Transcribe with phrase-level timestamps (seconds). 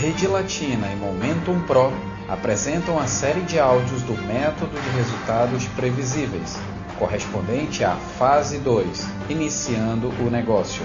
[0.00, 1.92] Rede Latina e Momentum Pro
[2.26, 6.58] apresentam a série de áudios do método de resultados previsíveis,
[6.98, 10.82] correspondente à fase 2, iniciando o negócio.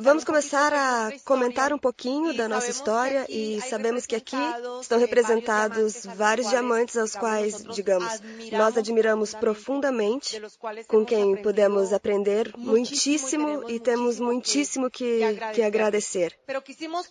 [0.00, 4.36] Vamos começar a comentar um pouquinho da nossa história e sabemos que aqui
[4.80, 10.42] estão representados vários diamantes aos quais, digamos, nós admiramos profundamente,
[10.88, 15.20] com quem podemos aprender muitíssimo e temos muitíssimo que,
[15.54, 16.36] que agradecer.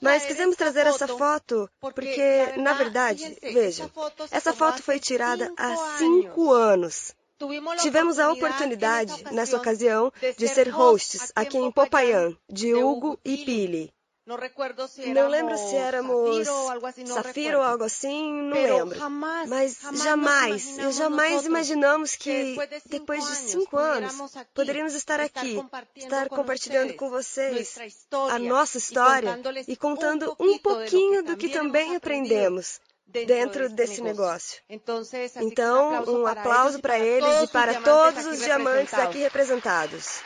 [0.01, 3.89] Mas quisemos trazer essa foto porque, na verdade, veja,
[4.31, 7.15] essa foto foi tirada há cinco anos.
[7.81, 13.93] Tivemos a oportunidade, nessa ocasião, de ser hosts aqui em Popayán, de Hugo e Pili.
[14.25, 16.47] Não lembro se éramos
[17.07, 18.97] Safira ou algo assim, não lembro.
[19.49, 24.15] Mas jamais, eu jamais imaginamos que depois de cinco anos
[24.53, 25.59] poderíamos estar aqui,
[25.97, 27.77] estar compartilhando com vocês
[28.31, 34.61] a nossa história e contando um pouquinho do que também aprendemos dentro desse negócio.
[34.69, 40.21] Então, um aplauso para eles e para todos os diamantes aqui representados.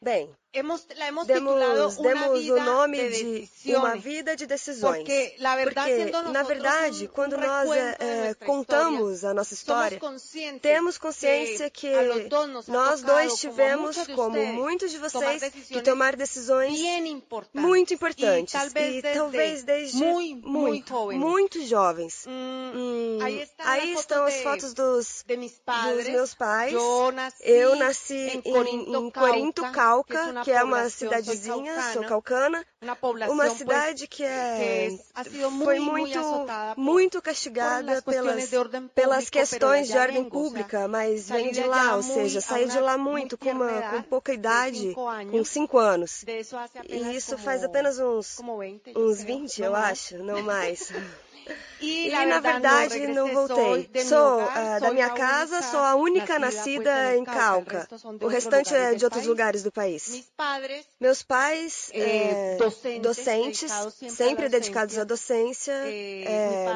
[0.00, 0.34] Bem,
[1.26, 4.98] demos, demos o nome de Uma Vida de Decisões.
[4.98, 10.00] Porque, na verdade, quando nós é, contamos a nossa história,
[10.62, 11.90] temos consciência que
[12.68, 16.78] nós dois tivemos, como muitos de vocês, que tomar decisões
[17.52, 18.54] muito importantes.
[18.54, 22.26] E talvez desde muito, muito jovens.
[22.28, 23.18] Hum,
[23.58, 26.72] aí estão as fotos dos, dos meus pais.
[27.40, 32.64] Eu nasci em, em Corinto, Cauca, que é uma cidadezinha, sou calcana,
[33.30, 34.90] uma cidade que é,
[35.62, 36.20] foi muito,
[36.76, 38.50] muito castigada pelas,
[38.94, 43.38] pelas questões de ordem pública, mas vem de lá, ou seja, saiu de lá muito,
[43.38, 46.22] com, uma, com pouca idade, com cinco anos.
[46.88, 48.38] E isso faz apenas uns,
[48.94, 50.92] uns 20, eu acho, não mais.
[51.80, 53.90] E, na verdade, não voltei.
[54.04, 57.86] Sou uh, da minha casa, sou a única nascida em Cauca.
[58.20, 60.24] O restante é de outros lugares do país.
[60.98, 62.56] Meus pais, é,
[63.00, 63.70] docentes,
[64.08, 65.72] sempre dedicados à docência.
[65.72, 66.66] É,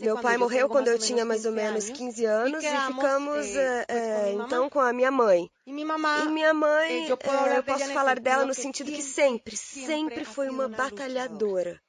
[0.00, 4.68] meu pai morreu quando eu tinha mais ou menos 15 anos e ficamos, é, então,
[4.68, 5.50] com a minha mãe.
[5.66, 11.80] E minha mãe, eu posso falar dela no sentido que sempre, sempre foi uma batalhadora.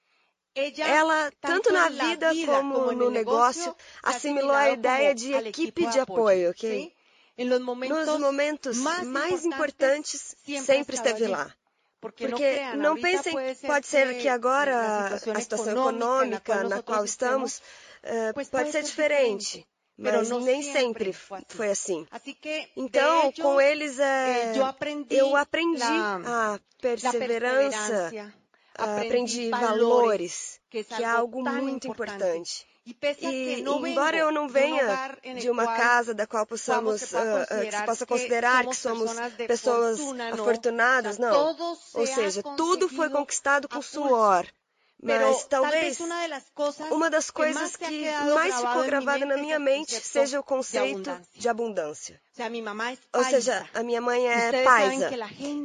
[0.55, 6.93] Ela, tanto na vida como no negócio, assimilou a ideia de equipe de apoio, ok?
[7.37, 11.53] Nos momentos mais importantes, sempre esteve lá.
[11.99, 12.27] Porque
[12.75, 17.57] não pensem, pode ser que agora a situação econômica na qual estamos
[18.03, 19.67] uh, pode ser diferente.
[19.97, 21.13] Mas nem sempre
[21.47, 22.05] foi assim.
[22.75, 24.53] Então, com eles, é,
[25.09, 25.85] eu aprendi
[26.25, 28.11] a perseverança,
[28.77, 32.65] aprendi valores, que é algo muito importante.
[32.87, 37.15] E, embora eu não venha de uma casa da qual possamos, uh,
[37.63, 39.11] que se possa considerar que somos
[39.47, 39.99] pessoas
[40.31, 41.55] afortunadas, não.
[41.95, 44.45] Ou seja, tudo foi conquistado com suor.
[45.01, 45.99] Mas talvez
[46.91, 52.21] uma das coisas que mais ficou gravada na minha mente seja o conceito de abundância.
[53.13, 55.09] Ou seja, a minha mãe é paisa.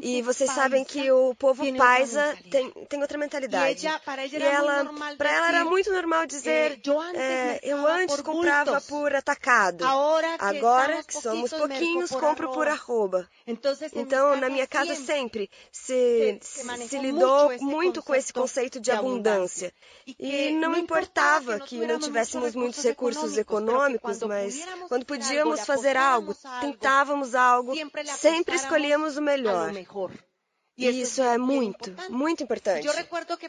[0.02, 3.86] E vocês sabem que o povo paisa tem, tem outra mentalidade.
[3.86, 4.84] E ela,
[5.18, 6.80] para ela era muito normal dizer,
[7.14, 9.84] é, eu antes comprava por atacado.
[10.38, 13.28] Agora que somos pouquinhos, compro por arroba.
[13.94, 19.72] Então, na minha casa sempre se, se lidou muito com esse conceito de abundância.
[20.18, 27.34] E não importava que não tivéssemos muitos recursos econômicos, mas quando podíamos fazer algo, tentávamos
[27.34, 27.72] algo,
[28.18, 29.72] sempre escolhíamos o melhor.
[30.76, 32.86] E isso é muito, muito importante.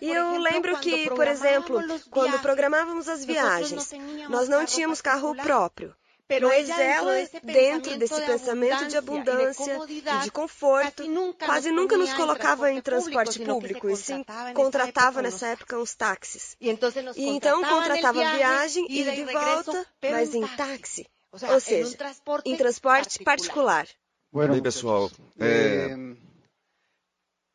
[0.01, 1.79] E eu lembro que, por exemplo,
[2.09, 3.91] quando programávamos as viagens,
[4.29, 5.95] nós não tínhamos carro próprio.
[6.39, 7.13] Mas ela,
[7.43, 11.03] dentro desse pensamento de abundância e de conforto,
[11.45, 14.23] quase nunca nos colocava em transporte público, e sim
[14.53, 16.55] contratava nessa época uns táxis.
[16.61, 16.69] E
[17.27, 21.05] então contratava viagem, ida de volta, mas em táxi.
[21.31, 21.97] Ou seja,
[22.45, 23.87] em transporte particular.
[24.33, 25.95] Bem, pessoal, é,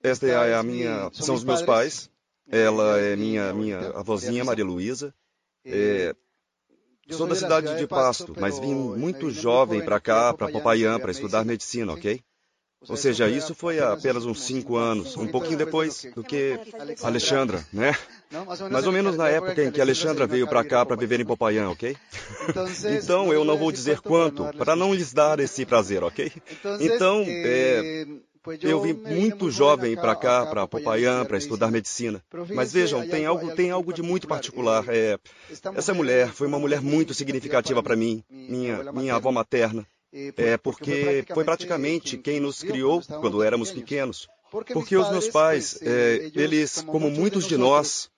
[0.02, 2.11] esta é a minha, são os meus pais.
[2.49, 5.12] Ela é minha minha avózinha Maria Luísa.
[5.64, 6.14] É,
[7.11, 11.44] sou da cidade de Pasto, mas vim muito jovem para cá, para Popayán, para estudar
[11.44, 12.23] medicina, ok?
[12.88, 16.58] Ou seja, isso foi há apenas uns cinco anos, um pouquinho depois do que
[17.02, 17.93] Alexandra, né?
[18.70, 21.70] Mais ou menos na época em que Alexandra veio para cá para viver em Popayán,
[21.70, 21.96] ok?
[22.99, 26.32] Então eu não vou dizer quanto, para não lhes dar esse prazer, ok?
[26.81, 28.06] Então, é,
[28.62, 32.23] eu vim muito jovem para cá, para Popayán, para estudar medicina.
[32.55, 34.84] Mas vejam, tem algo, tem algo de muito particular.
[34.88, 35.19] É,
[35.75, 39.87] essa mulher foi uma mulher muito significativa para mim, minha, minha avó materna.
[40.12, 44.28] É porque foi praticamente quem nos criou quando éramos pequenos.
[44.50, 48.08] Porque os meus pais, é, eles, como muitos de nós,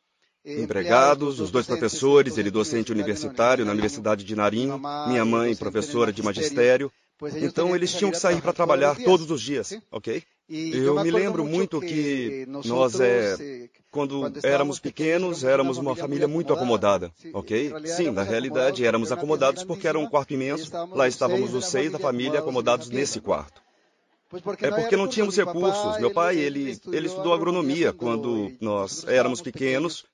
[0.56, 4.70] empregados, os dois professores, ele docente universitário na Universidade de Narim,
[5.06, 6.90] minha mãe professora de magistério,
[7.36, 10.22] então eles tinham que sair para trabalhar todos os dias, ok?
[10.48, 17.12] Eu me lembro muito que nós, é, quando éramos pequenos, éramos uma família muito acomodada,
[17.34, 17.72] ok?
[17.84, 21.98] Sim, na realidade éramos acomodados porque era um quarto imenso, lá estávamos os seis da
[21.98, 23.60] família acomodados nesse quarto.
[24.60, 25.98] É porque não tínhamos recursos.
[25.98, 30.04] Meu pai, ele, ele estudou agronomia quando nós éramos pequenos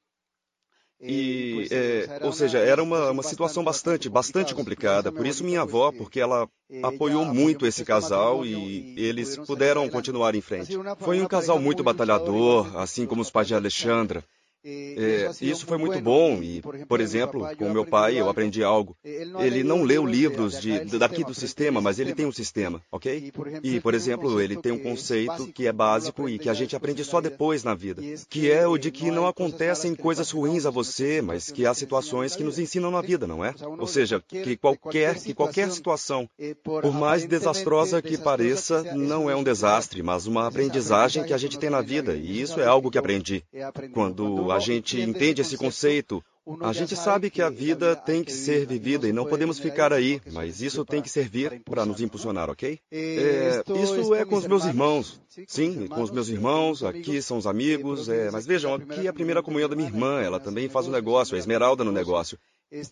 [1.07, 5.13] e, é, ou seja, era uma, uma situação bastante, bastante complicada.
[5.13, 6.49] Por isso minha avó, porque ela
[6.83, 10.77] apoiou muito esse casal e eles puderam continuar em frente.
[11.01, 14.25] Foi um casal muito batalhador, assim como os pais de Alexandra.
[14.67, 18.97] É, isso foi muito bom e, por exemplo, com meu pai eu aprendi algo.
[19.05, 23.33] Ele não leu livros de, daqui do sistema, mas ele tem um sistema, ok?
[23.63, 27.05] E, por exemplo, ele tem um conceito que é básico e que a gente aprende
[27.05, 31.21] só depois na vida, que é o de que não acontecem coisas ruins a você,
[31.21, 33.55] mas que há situações que nos ensinam na vida, não é?
[33.79, 36.29] Ou seja, que qualquer, que qualquer situação,
[36.63, 41.59] por mais desastrosa que pareça, não é um desastre, mas uma aprendizagem que a gente
[41.59, 43.45] tem na vida, e isso é algo que aprendi.
[43.93, 46.23] Quando a gente entende esse conceito,
[46.61, 50.21] a gente sabe que a vida tem que ser vivida e não podemos ficar aí,
[50.31, 52.79] mas isso tem que servir para nos impulsionar, ok?
[52.91, 55.21] É, isso é com os meus irmãos.
[55.47, 59.13] Sim, com os meus irmãos, aqui são os amigos, é, mas vejam, aqui é a
[59.13, 62.39] primeira comunhão da minha irmã, ela também faz um negócio, a Esmeralda no negócio.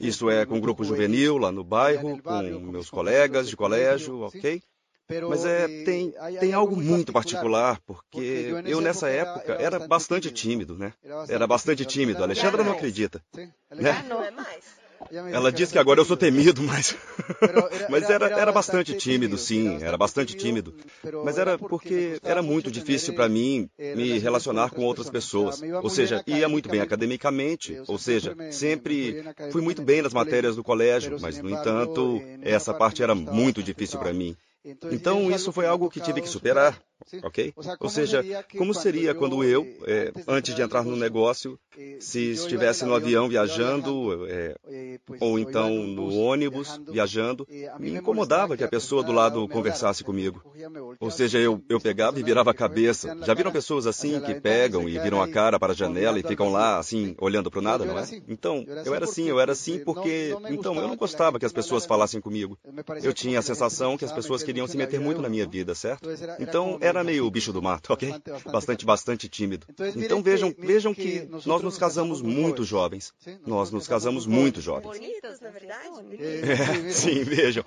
[0.00, 4.62] Isso é com o grupo juvenil lá no bairro, com meus colegas de colégio, ok?
[5.28, 10.92] Mas é, tem, tem algo muito particular, porque eu nessa época era bastante tímido, né?
[11.28, 12.20] Era bastante tímido.
[12.20, 13.22] A Alexandra não acredita.
[13.70, 14.04] Né?
[14.08, 14.82] Não é mais.
[15.10, 16.96] Ela diz que agora eu sou temido, mas.
[17.88, 20.74] mas era, era bastante tímido, sim, era bastante tímido.
[21.24, 25.60] Mas era porque era muito difícil para mim me relacionar com outras pessoas.
[25.82, 30.64] Ou seja, ia muito bem academicamente, ou seja, sempre fui muito bem nas matérias do
[30.64, 34.36] colégio, mas, no entanto, essa parte era muito difícil para mim.
[34.64, 36.80] Então, isso foi algo que tive que superar,
[37.22, 37.52] ok?
[37.80, 38.22] Ou seja,
[38.56, 41.58] como seria quando eu, é, antes de entrar no negócio,
[42.00, 44.54] se estivesse no avião viajando, é,
[45.20, 47.46] ou então no ônibus viajando,
[47.78, 50.42] me incomodava que a pessoa do lado conversasse comigo.
[51.00, 53.16] Ou seja, eu, eu pegava e virava a cabeça.
[53.24, 56.50] Já viram pessoas assim que pegam e viram a cara para a janela e ficam
[56.50, 58.04] lá, assim, olhando para o nada, não é?
[58.28, 61.86] Então, eu era assim, eu era assim porque, então, eu não gostava que as pessoas
[61.86, 62.58] falassem comigo.
[63.02, 66.08] Eu tinha a sensação que as pessoas queriam se meter muito na minha vida, certo?
[66.38, 68.14] Então era meio bicho do mato, ok?
[68.50, 69.66] Bastante, bastante tímido.
[69.96, 73.12] Então vejam, vejam que nós nos casamos muito jovens.
[73.46, 74.98] Nós nos casamos muito jovens.
[74.98, 75.88] Bonitos, na verdade?
[76.18, 77.64] É, sim, vejam.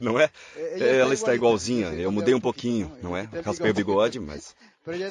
[0.00, 0.30] Não é?
[0.78, 1.88] Ela está igualzinha.
[1.94, 3.28] Eu mudei um pouquinho, não é?
[3.44, 4.54] Raspei o bigode, mas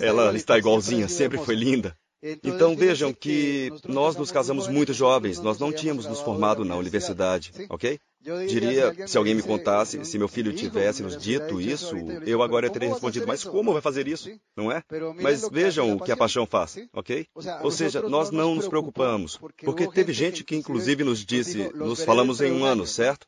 [0.01, 1.07] ela está igualzinha.
[1.07, 1.95] Sempre foi linda.
[2.44, 7.52] Então vejam que nós nos casamos muito jovens, nós não tínhamos nos formado na universidade,
[7.70, 8.00] ok?
[8.48, 12.90] Diria, se alguém me contasse, se meu filho tivesse nos dito isso, eu agora teria
[12.90, 14.30] respondido, mas como vai fazer isso?
[14.56, 14.84] Não é?
[15.20, 17.25] Mas vejam o que a paixão faz, ok?
[17.63, 22.40] Ou seja, nós não nos preocupamos, porque teve gente que inclusive nos disse, nos falamos
[22.42, 23.25] em um ano, certo?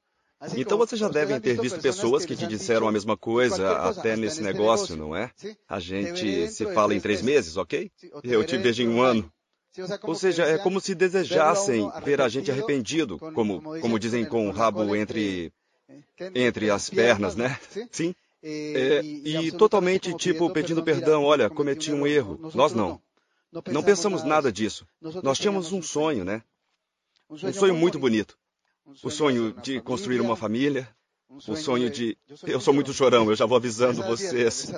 [0.57, 4.41] Então vocês já devem ter visto pessoas que te disseram a mesma coisa até nesse
[4.41, 5.31] negócio, não é?
[5.67, 7.91] A gente se fala em três meses, ok?
[8.23, 9.31] Eu te vejo em um ano.
[10.03, 14.51] Ou seja, é como se desejassem ver a gente arrependido, como, como dizem com o
[14.51, 15.51] rabo entre,
[16.35, 17.57] entre as pernas, né?
[17.91, 18.13] Sim.
[18.45, 22.51] É, e totalmente tipo pedindo perdão, olha, cometi um erro.
[22.53, 23.01] Nós não.
[23.67, 24.85] Não pensamos nada disso.
[25.23, 26.43] Nós tínhamos um sonho, né?
[27.29, 28.37] Um sonho muito bonito
[29.03, 30.87] o sonho de construir uma família,
[31.47, 32.17] o sonho de.
[32.43, 34.71] Eu sou muito chorão, eu já vou avisando vocês.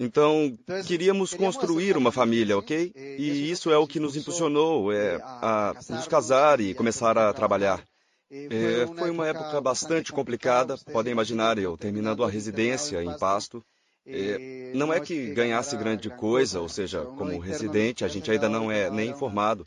[0.00, 2.92] Então, queríamos construir uma família, ok?
[2.94, 7.84] E isso é o que nos impulsionou é, a nos casar e começar a trabalhar.
[8.30, 13.64] É, foi uma época bastante complicada, podem imaginar eu terminando a residência em Pasto.
[14.06, 18.70] É, não é que ganhasse grande coisa, ou seja, como residente, a gente ainda não
[18.70, 19.64] é nem informado.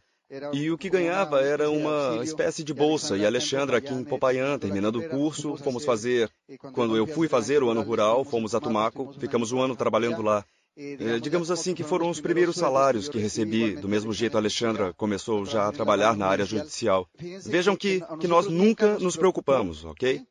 [0.51, 3.15] E o que ganhava era uma espécie de bolsa.
[3.15, 6.29] E Alexandra, aqui em Popayán, terminando o curso, fomos fazer.
[6.74, 10.46] Quando eu fui fazer o ano rural, fomos a Tumaco, ficamos um ano trabalhando lá.
[10.79, 13.75] É, digamos assim que foram os primeiros salários que recebi.
[13.75, 17.10] Do mesmo jeito, Alexandra começou já a trabalhar na área judicial.
[17.46, 20.22] Vejam que, que nós nunca nos preocupamos, ok?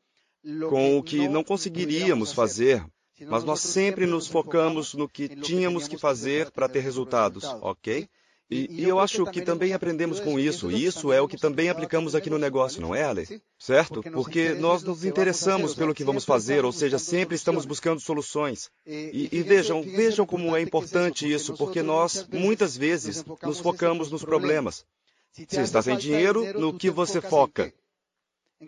[0.69, 2.85] Com o que não conseguiríamos fazer,
[3.27, 8.09] mas nós sempre nos focamos no que tínhamos que fazer para ter resultados, ok?
[8.49, 11.69] E, e, eu acho que também aprendemos com isso, e isso é o que também
[11.69, 13.43] aplicamos aqui no negócio, não é, Ale?
[13.59, 14.01] Certo?
[14.03, 18.71] Porque nós nos interessamos pelo que vamos fazer, ou seja, sempre estamos buscando soluções.
[18.87, 24.25] E, e vejam, vejam como é importante isso, porque nós, muitas vezes, nos focamos nos
[24.25, 24.85] problemas.
[25.33, 27.73] Se está sem dinheiro, no que você foca?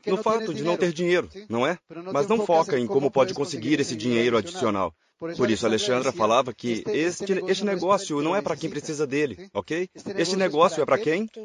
[0.07, 1.79] No fato de não ter dinheiro, não é?
[2.13, 4.93] Mas não foca em como pode conseguir esse dinheiro adicional.
[5.19, 9.91] Por isso, Alexandra falava que este, este negócio não é para quem precisa dele, ok?
[10.17, 11.27] Este negócio é para quem?
[11.27, 11.45] Quem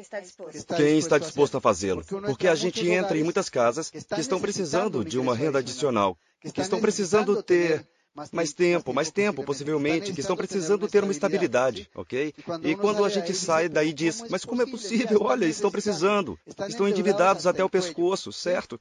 [0.98, 2.04] está disposto a fazê-lo.
[2.04, 6.60] Porque a gente entra em muitas casas que estão precisando de uma renda adicional, que
[6.60, 7.84] estão precisando ter
[8.32, 12.32] mais tempo, mais tempo, possivelmente, que estão precisando ter uma estabilidade, ok?
[12.62, 15.22] E quando a gente sai daí diz, mas como é possível?
[15.22, 16.38] Olha, estão precisando,
[16.68, 18.80] estão endividados até o pescoço, certo?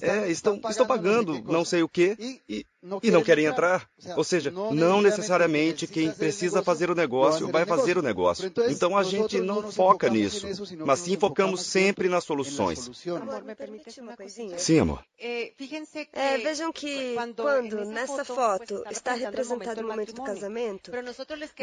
[0.00, 2.16] É, estão, estão pagando não sei o quê
[2.48, 2.66] e,
[3.02, 3.88] e não querem entrar.
[4.16, 8.50] Ou seja, não necessariamente quem precisa fazer o negócio vai fazer o negócio.
[8.68, 10.46] Então a gente não foca nisso,
[10.84, 12.90] mas sim focamos sempre nas soluções.
[13.08, 14.58] Amor, me permite uma coisinha?
[14.58, 15.04] Sim, amor.
[15.18, 20.90] É, vejam que quando nessa foto está representado o momento do casamento,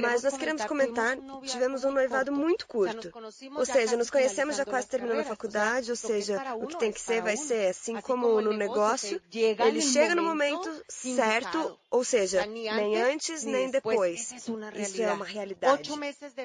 [0.02, 3.12] mas nós queremos comentar, tivemos um noivado muito curto.
[3.56, 7.02] Ou seja, nos conhecemos já quase terminando a faculdade, ou seja, o que tem que
[7.02, 10.70] ser vai ser assim como no negócio, ele chega no momento
[11.16, 14.32] certo, ou seja, nem antes nem depois.
[14.32, 15.74] Isso é uma realidade.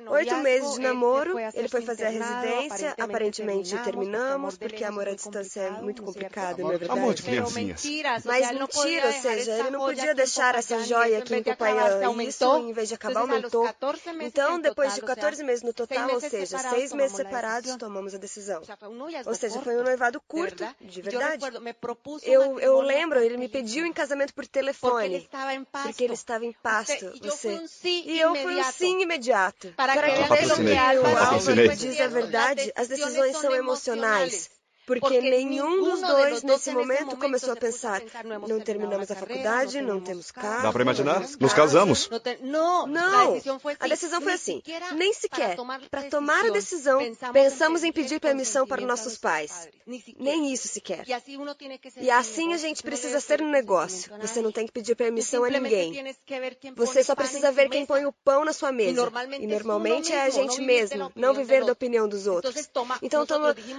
[0.09, 5.61] Oito meses de namoro, ele foi fazer a residência, aparentemente terminamos, porque amor à distância
[5.61, 6.99] é muito complicado, não é verdade?
[7.01, 7.81] Amor de criancinhas.
[8.25, 11.99] Mas mentira, ou seja, ele não podia deixar essa joia aqui em Popayán.
[12.23, 13.69] Isso, em vez de acabar, aumentou.
[14.21, 18.63] Então, depois de 14 meses no total, ou seja, seis meses separados, tomamos a decisão.
[19.27, 21.45] Ou seja, foi um noivado curto, de verdade.
[22.23, 25.29] Eu, eu lembro, ele me pediu em casamento por telefone.
[25.85, 27.13] Porque ele estava em pasto.
[27.23, 27.49] Você.
[27.85, 29.73] E eu fui um sim imediato.
[29.77, 34.51] Para que o Álvaro diz a verdade, as decisões são emocionais.
[34.85, 38.03] Porque nenhum dos dois, nesse momento, começou a pensar:
[38.49, 40.63] não terminamos a faculdade, não temos carro.
[40.63, 41.21] Dá para imaginar?
[41.39, 42.11] Nos casamos.
[42.41, 42.87] Não,
[43.79, 44.63] a decisão foi assim.
[44.95, 45.57] Nem sequer.
[45.91, 47.01] Para tomar a decisão,
[47.33, 49.69] pensamos em pedir permissão para nossos pais.
[50.19, 51.05] Nem isso sequer.
[51.97, 54.13] E assim a gente precisa ser um negócio.
[54.21, 55.93] Você não tem que pedir permissão a ninguém.
[56.75, 59.13] Você só precisa ver quem põe o pão na sua mesa.
[59.39, 62.69] E normalmente é a gente mesmo, não viver da opinião dos outros.
[63.01, 63.25] Então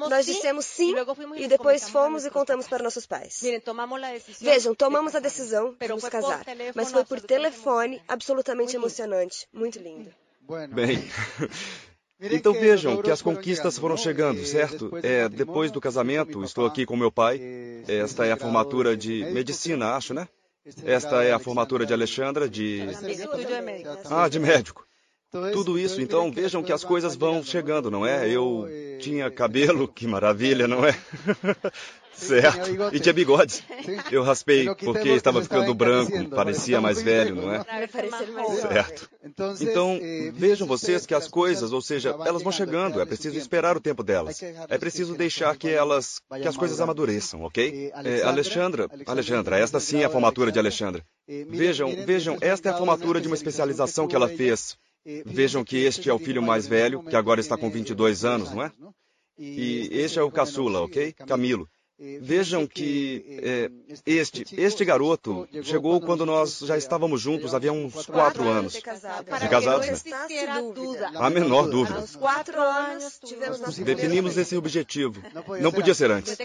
[0.09, 0.92] nós dissemos sim
[1.37, 3.41] e depois fomos e contamos para nossos pais.
[4.41, 6.45] Vejam, tomamos a decisão de nos casar,
[6.75, 10.13] mas foi por telefone, absolutamente emocionante, muito lindo.
[10.73, 11.09] Bem,
[12.19, 14.91] então vejam que as conquistas foram chegando, certo?
[15.01, 17.41] É, depois do casamento, estou aqui com meu pai.
[17.87, 20.27] Esta é a formatura de medicina, acho, né?
[20.85, 22.81] Esta é a formatura de Alexandra de.
[24.09, 24.85] Ah, de médico.
[25.51, 28.29] Tudo isso, então vejam que as coisas vão chegando, não é?
[28.29, 28.67] Eu
[29.03, 30.95] tinha cabelo, que maravilha, não é?
[32.15, 32.95] Certo.
[32.95, 33.63] E tinha bigode.
[34.11, 37.65] Eu raspei porque estava ficando branco, parecia mais velho, não é?
[38.61, 39.09] Certo.
[39.59, 39.99] Então,
[40.33, 44.03] vejam vocês que as coisas, ou seja, elas vão chegando, é preciso esperar o tempo
[44.03, 44.41] delas.
[44.69, 47.91] É preciso deixar que elas, que as coisas amadureçam, ok?
[48.05, 51.03] É, Alexandra, Alexandra, esta sim é a formatura de Alexandra.
[51.49, 54.77] Vejam, vejam, esta é a formatura de uma especialização que ela fez
[55.25, 58.63] Vejam que este é o filho mais velho, que agora está com 22 anos, não
[58.63, 58.71] é?
[59.37, 61.13] E este é o caçula, ok?
[61.13, 61.67] Camilo.
[62.21, 63.71] Vejam que é,
[64.05, 68.73] este, este garoto chegou quando nós já estávamos juntos, havia uns quatro anos.
[68.73, 68.81] De
[69.49, 70.13] casados, né?
[71.15, 72.03] A menor dúvida.
[73.85, 75.21] Definimos esse objetivo.
[75.61, 76.37] Não podia ser antes.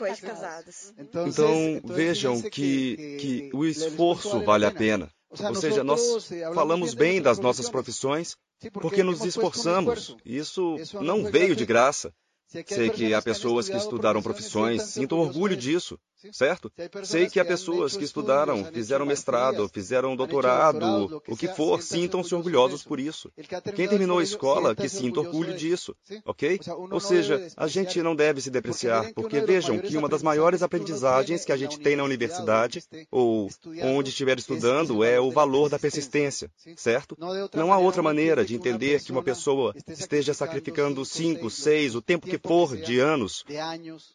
[0.99, 5.11] Então, vejam que, que o esforço vale a pena.
[5.31, 8.37] Ou seja, nós falamos bem das nossas profissões
[8.73, 10.17] porque nos esforçamos.
[10.25, 12.13] Isso não veio de graça.
[12.47, 15.99] Sei que há pessoas que estudaram profissões, sinto orgulho disso.
[16.33, 16.71] Certo?
[17.05, 22.83] Sei que há pessoas que estudaram, fizeram mestrado, fizeram doutorado, o que for, sintam-se orgulhosos
[22.83, 23.31] por isso.
[23.75, 25.95] Quem terminou a escola, que sinta orgulho disso,
[26.25, 26.59] ok?
[26.91, 31.45] Ou seja, a gente não deve se depreciar, porque vejam que uma das maiores aprendizagens
[31.45, 33.49] que a gente tem na universidade, ou
[33.83, 37.17] onde estiver estudando, é o valor da persistência, certo?
[37.55, 42.27] Não há outra maneira de entender que uma pessoa esteja sacrificando cinco, seis, o tempo
[42.27, 43.45] que for de anos,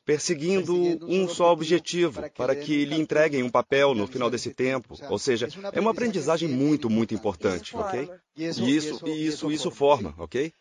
[0.06, 0.74] perseguindo
[1.08, 1.93] um só objetivo,
[2.36, 4.96] para que lhe entreguem um papel no final desse tempo.
[5.10, 8.10] Ou seja, é uma aprendizagem muito, muito importante, ok?
[8.36, 8.46] E
[8.76, 10.54] isso, e isso, isso forma, ok?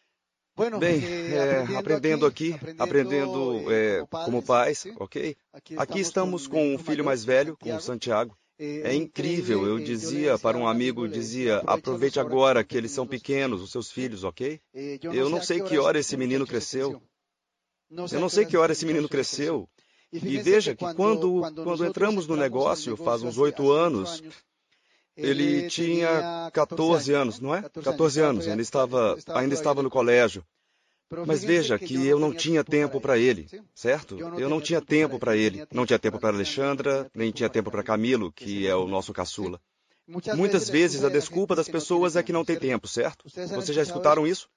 [0.79, 5.35] Bem, é, aprendendo aqui, aprendendo é, como pais, ok?
[5.77, 8.37] Aqui estamos com o filho mais velho, com o Santiago.
[8.59, 13.73] É incrível, eu dizia para um amigo, dizia, aproveite agora que eles são pequenos, os
[13.73, 14.61] seus filhos, ok?
[15.03, 17.03] Eu não sei que hora esse menino cresceu.
[17.91, 19.69] Eu não sei que hora esse menino cresceu.
[20.13, 24.23] E veja que quando, quando entramos no negócio, faz uns oito anos,
[25.17, 27.63] ele tinha 14 anos, não é?
[27.63, 30.45] 14 anos, ainda estava, ainda estava no colégio.
[31.27, 34.19] Mas veja que eu não tinha tempo para ele, certo?
[34.39, 35.67] Eu não tinha tempo para ele.
[35.73, 39.61] Não tinha tempo para Alexandra, nem tinha tempo para Camilo, que é o nosso caçula.
[40.35, 43.25] Muitas vezes a desculpa das pessoas é que não tem tempo, certo?
[43.29, 44.49] Vocês já escutaram isso?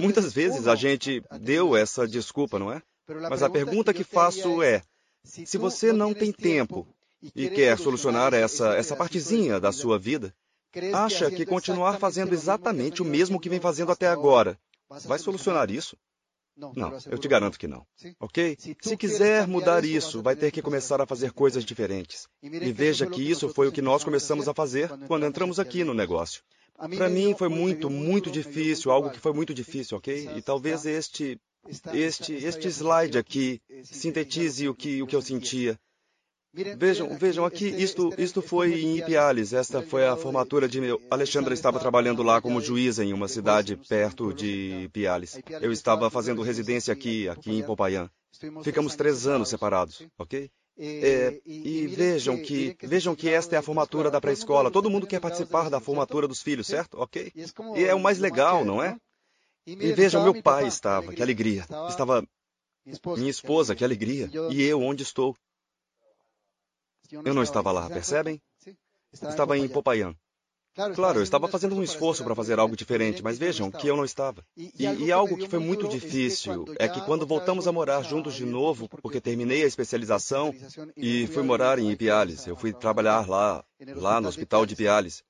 [0.00, 2.80] Muitas vezes a gente deu essa desculpa, não é?
[3.28, 4.82] Mas a pergunta que faço é:
[5.26, 6.86] se você não tem tempo
[7.34, 10.34] e quer solucionar essa, essa partezinha da sua vida,
[10.94, 15.96] acha que continuar fazendo exatamente o mesmo que vem fazendo até agora vai solucionar isso?
[16.56, 17.86] Não, eu te garanto que não.
[18.18, 18.56] Ok?
[18.80, 22.26] Se quiser mudar isso, vai ter que começar a fazer coisas diferentes.
[22.42, 25.92] E veja que isso foi o que nós começamos a fazer quando entramos aqui no
[25.92, 26.42] negócio.
[26.96, 30.30] Para mim foi muito, muito difícil, algo que foi muito difícil, ok?
[30.36, 31.38] E talvez este
[31.92, 35.78] este, este slide aqui sintetize o que, o que eu sentia.
[36.78, 40.98] Vejam, vejam aqui, isto, isto foi em Ipiales, esta foi a formatura de meu.
[41.10, 45.38] Alexandra estava trabalhando lá como juíza em uma cidade perto de Ipiales.
[45.60, 48.08] Eu estava fazendo residência aqui, aqui em Popayán.
[48.62, 50.50] Ficamos três anos separados, ok?
[50.78, 54.70] É, e vejam que, vejam que esta é a formatura da pré-escola.
[54.70, 56.98] Todo mundo quer participar da formatura dos filhos, certo?
[56.98, 57.32] Ok?
[57.76, 58.96] E é o mais legal, não é?
[59.66, 61.66] E vejam, meu pai estava, que alegria.
[61.88, 62.26] Estava
[63.16, 64.30] minha esposa, que alegria.
[64.50, 65.36] E eu, onde estou?
[67.10, 68.40] Eu não estava lá, percebem?
[69.12, 70.14] Estava em Popayán.
[70.94, 74.04] Claro, eu estava fazendo um esforço para fazer algo diferente, mas vejam que eu não
[74.04, 74.44] estava.
[74.54, 78.44] E, e algo que foi muito difícil é que quando voltamos a morar juntos de
[78.44, 80.54] novo, porque terminei a especialização
[80.94, 85.24] e fui morar em Ipiales, eu fui trabalhar lá, lá no hospital de Ipiales,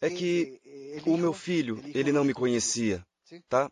[0.00, 0.60] é que
[1.06, 3.04] o meu filho, ele não me conhecia
[3.48, 3.70] tá?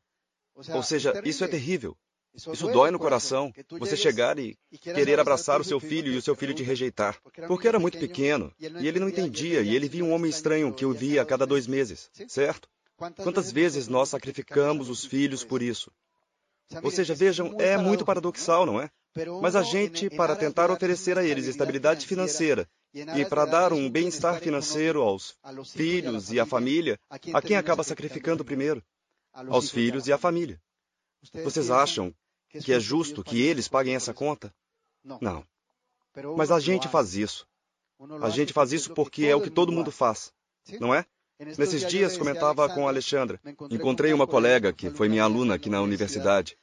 [0.55, 1.97] Ou seja, isso é terrível.
[2.35, 6.35] Isso dói no coração, você chegar e querer abraçar o seu filho e o seu
[6.35, 7.19] filho te rejeitar.
[7.47, 10.85] Porque era muito pequeno e ele não entendia e ele via um homem estranho que
[10.85, 12.69] eu via a cada dois meses, certo?
[12.97, 15.91] Quantas vezes nós sacrificamos os filhos por isso?
[16.83, 18.91] Ou seja, vejam, é muito paradoxal, não é?
[19.43, 24.41] Mas a gente, para tentar oferecer a eles estabilidade financeira e para dar um bem-estar
[24.41, 25.37] financeiro aos
[25.69, 28.83] filhos e à família, a quem acaba sacrificando primeiro?
[29.33, 30.61] Aos filhos e à família.
[31.45, 32.15] Vocês acham
[32.49, 34.55] que é justo que eles paguem essa conta?
[35.05, 35.45] Não.
[36.37, 37.47] Mas a gente faz isso.
[38.21, 40.33] A gente faz isso porque é o que todo mundo faz,
[40.81, 41.07] não é?
[41.39, 43.41] Nesses dias comentava com a Alexandra.
[43.71, 46.57] Encontrei uma colega que foi minha aluna aqui na universidade.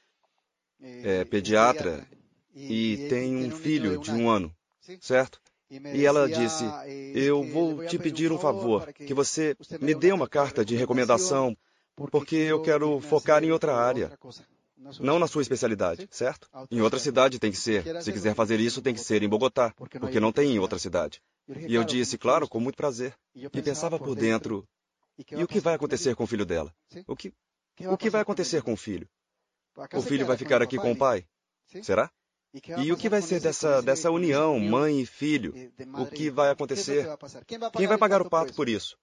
[0.81, 2.07] É pediatra
[2.53, 4.55] e tem um filho de um ano,
[5.01, 5.41] certo?
[5.69, 6.63] E ela disse:
[7.13, 11.55] Eu vou te pedir um favor, que você me dê uma carta de recomendação
[12.11, 14.17] porque eu quero focar em outra área.
[15.01, 16.49] Não na sua especialidade, certo?
[16.71, 18.01] Em outra cidade tem que ser.
[18.01, 21.21] Se quiser fazer isso, tem que ser em Bogotá, porque não tem em outra cidade.
[21.67, 23.13] E eu disse, claro, com muito prazer.
[23.35, 24.67] E pensava por dentro,
[25.31, 26.73] e o que vai acontecer com o filho dela?
[27.07, 27.33] O que,
[27.85, 29.07] o que vai acontecer com o filho?
[29.93, 31.25] O filho vai ficar aqui com o pai?
[31.83, 32.09] Será?
[32.53, 35.53] E o que vai ser dessa, dessa união, mãe e filho?
[35.97, 37.05] O que vai acontecer?
[37.75, 38.97] Quem vai pagar o pato por isso?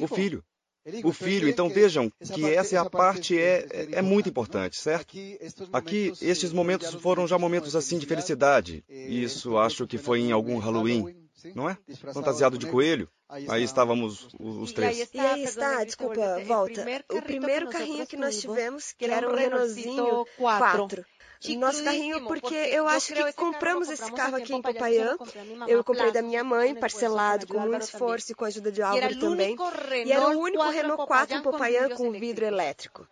[0.00, 0.44] O filho.
[1.04, 5.16] O filho, então vejam que essa é a parte é, é, é muito importante, certo?
[5.72, 8.84] Aqui, estes momentos foram já momentos assim de felicidade.
[8.88, 11.14] Isso acho que foi em algum Halloween,
[11.54, 11.78] não é?
[12.12, 13.08] Fantasiado de coelho.
[13.28, 15.08] Aí estávamos os três.
[15.14, 16.84] E aí está, desculpa, volta.
[17.10, 20.88] O primeiro carrinho que nós tivemos, que era um Renaultzinho 4
[21.56, 25.16] nosso carrinho, porque eu acho que compramos esse carro aqui em Popayán.
[25.66, 29.18] Eu comprei da minha mãe, parcelado, com muito esforço e com a ajuda de Álvaro
[29.18, 29.56] também.
[30.04, 33.06] E era o único Renault 4 em Popayán com vidro elétrico.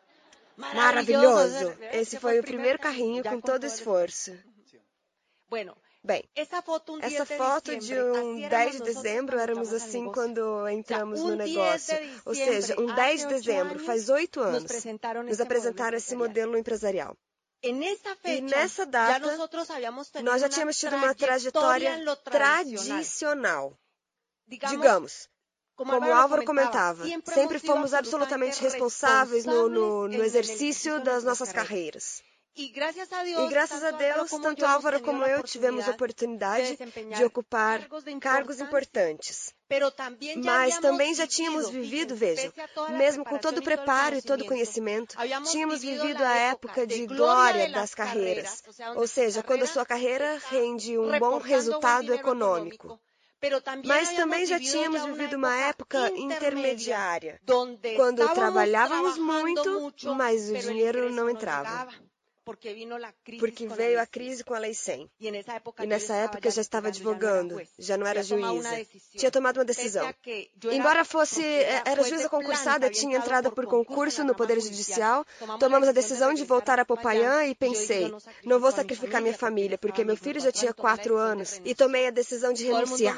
[0.56, 1.72] Maravilhoso!
[1.92, 4.32] Esse foi o primeiro carrinho com todo esforço.
[6.02, 6.98] Bem, essa foto
[7.78, 11.94] de um 10 de dezembro, éramos assim quando entramos no negócio.
[12.24, 14.64] Ou seja, um 10 de dezembro, faz oito anos,
[15.26, 17.16] nos apresentaram esse modelo empresarial.
[17.62, 17.72] E
[18.40, 19.36] nessa data,
[20.22, 23.78] nós já tínhamos tido uma trajetória tradicional.
[24.46, 25.28] Digamos,
[25.76, 32.22] como o Álvaro comentava, sempre fomos absolutamente responsáveis no, no, no exercício das nossas carreiras.
[32.56, 36.76] E graças a Deus, tanto Álvaro como eu tivemos oportunidade
[37.16, 37.86] de ocupar
[38.20, 39.54] cargos importantes.
[40.44, 42.52] Mas também já tínhamos vivido, vejam,
[42.98, 45.16] mesmo com todo o preparo e todo o conhecimento,
[45.50, 48.62] tínhamos vivido a época de glória das carreiras,
[48.96, 53.00] ou seja, quando a sua carreira rende um bom resultado econômico.
[53.86, 57.40] Mas também já tínhamos vivido uma época intermediária,
[57.96, 61.88] quando trabalhávamos muito, mas o dinheiro não entrava
[63.38, 65.10] porque veio a crise com a Lei 100.
[65.20, 65.30] E
[65.86, 68.86] nessa época eu já estava advogando, já não era juíza.
[69.16, 70.12] Tinha tomado uma decisão.
[70.70, 71.42] Embora fosse,
[71.84, 75.24] era juíza concursada, tinha entrado por concurso no Poder Judicial,
[75.58, 78.12] tomamos a decisão de voltar a Popayán e pensei,
[78.44, 82.10] não vou sacrificar minha família, porque meu filho já tinha quatro anos, e tomei a
[82.10, 83.16] decisão de renunciar.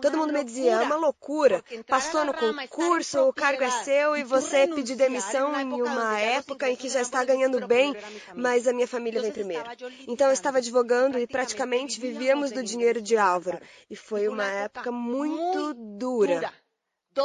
[0.00, 4.24] Todo mundo me dizia, é uma loucura, passou no concurso, o cargo é seu e
[4.24, 7.94] você pedir demissão em uma época em que já está ganhando bem,
[8.34, 9.64] mas a minha família vem primeiro.
[10.06, 13.60] Então eu estava advogando e praticamente vivíamos do dinheiro de Álvaro.
[13.90, 16.52] E foi uma época muito dura.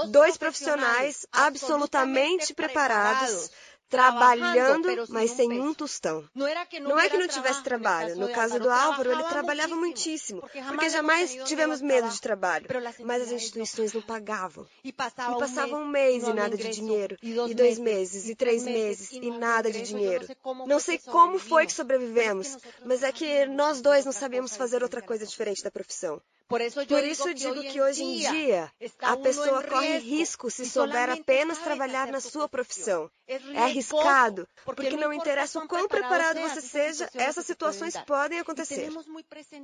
[0.09, 3.51] Dois profissionais absolutamente preparados
[3.93, 6.27] trabalhando, mas sem um tostão.
[6.33, 8.15] Não é que não tivesse trabalho.
[8.15, 12.65] No caso do Álvaro, ele trabalhava muitíssimo, porque jamais tivemos medo de trabalho.
[13.03, 14.65] Mas as instituições não pagavam.
[14.83, 19.29] E passava um mês e nada de dinheiro, e dois meses, e três meses, e
[19.31, 20.27] nada de dinheiro.
[20.65, 25.01] Não sei como foi que sobrevivemos, mas é que nós dois não sabíamos fazer outra
[25.01, 26.21] coisa diferente da profissão.
[26.47, 31.57] Por isso, isso digo que hoje em dia a pessoa corre risco se souber apenas
[31.57, 33.09] trabalhar na sua profissão.
[33.27, 38.89] É arriscado, porque não interessa o quão preparado você seja, essas situações podem acontecer.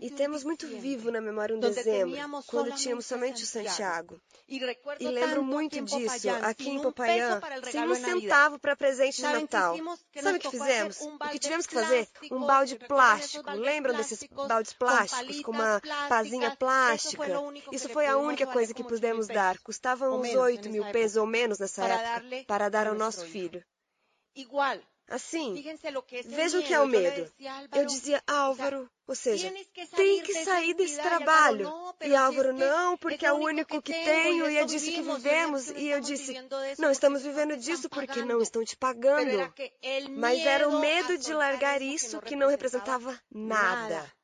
[0.01, 4.19] E temos muito vivo na memória um dezembro, quando tínhamos somente o Santiago.
[4.47, 9.77] E lembro muito disso, aqui em Popayán, sem um centavo para presente de Natal.
[10.21, 11.01] Sabe o que fizemos?
[11.01, 12.07] O que tivemos que fazer?
[12.31, 13.51] Um balde plástico.
[13.51, 16.68] Lembram desses baldes plásticos com uma pazinha plástica?
[16.69, 17.25] Plástica.
[17.71, 19.57] Isso foi a única coisa que pudemos dar.
[19.59, 23.63] Custava uns 8 mil pesos ou menos nessa época para dar ao nosso filho.
[25.11, 25.55] Assim,
[26.25, 27.31] vejam o que é o medo.
[27.73, 29.51] Eu dizia, Álvaro, ou seja,
[29.95, 31.67] tem que sair desse trabalho.
[32.05, 35.71] E Álvaro, não, porque é o único que tenho e é disso que vivemos.
[35.71, 36.35] E eu disse,
[36.77, 39.51] não estamos vivendo disso porque não estão te pagando.
[40.11, 44.18] Mas era o medo de largar isso que não representava nada.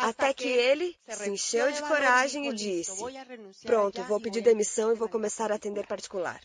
[0.00, 3.02] Até que ele se encheu de coragem e disse:
[3.64, 6.40] Pronto, vou pedir demissão e vou começar a atender particular.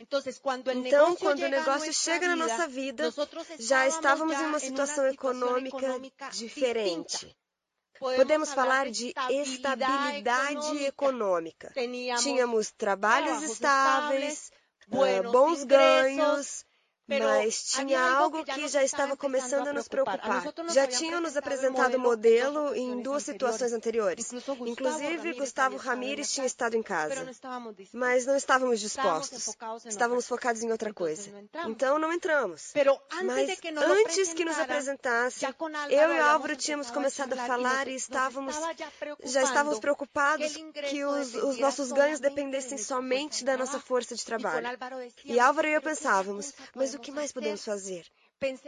[0.75, 3.13] Então, quando o negócio chega na nossa vida,
[3.59, 5.99] já estávamos em uma situação econômica
[6.31, 7.35] diferente.
[7.97, 11.73] Podemos falar de estabilidade econômica.
[12.21, 14.51] Tínhamos trabalhos estáveis,
[14.91, 16.65] eh, bons ganhos,
[17.07, 20.43] mas tinha algo que já estava começando a nos preocupar.
[20.71, 24.31] Já tinham nos apresentado o modelo em duas situações anteriores.
[24.65, 27.25] Inclusive, Gustavo Ramírez tinha estado em casa.
[27.93, 29.55] Mas não estávamos dispostos.
[29.85, 31.29] Estávamos focados em outra coisa.
[31.67, 32.73] Então, não entramos.
[33.23, 35.45] Mas antes que nos apresentasse,
[35.89, 38.55] eu e Álvaro tínhamos começado a falar e estávamos,
[39.23, 40.55] já estávamos preocupados
[40.89, 44.67] que os, os nossos ganhos dependessem somente da nossa força de trabalho.
[45.23, 48.05] E Álvaro e eu pensávamos, mas o que mais podemos fazer?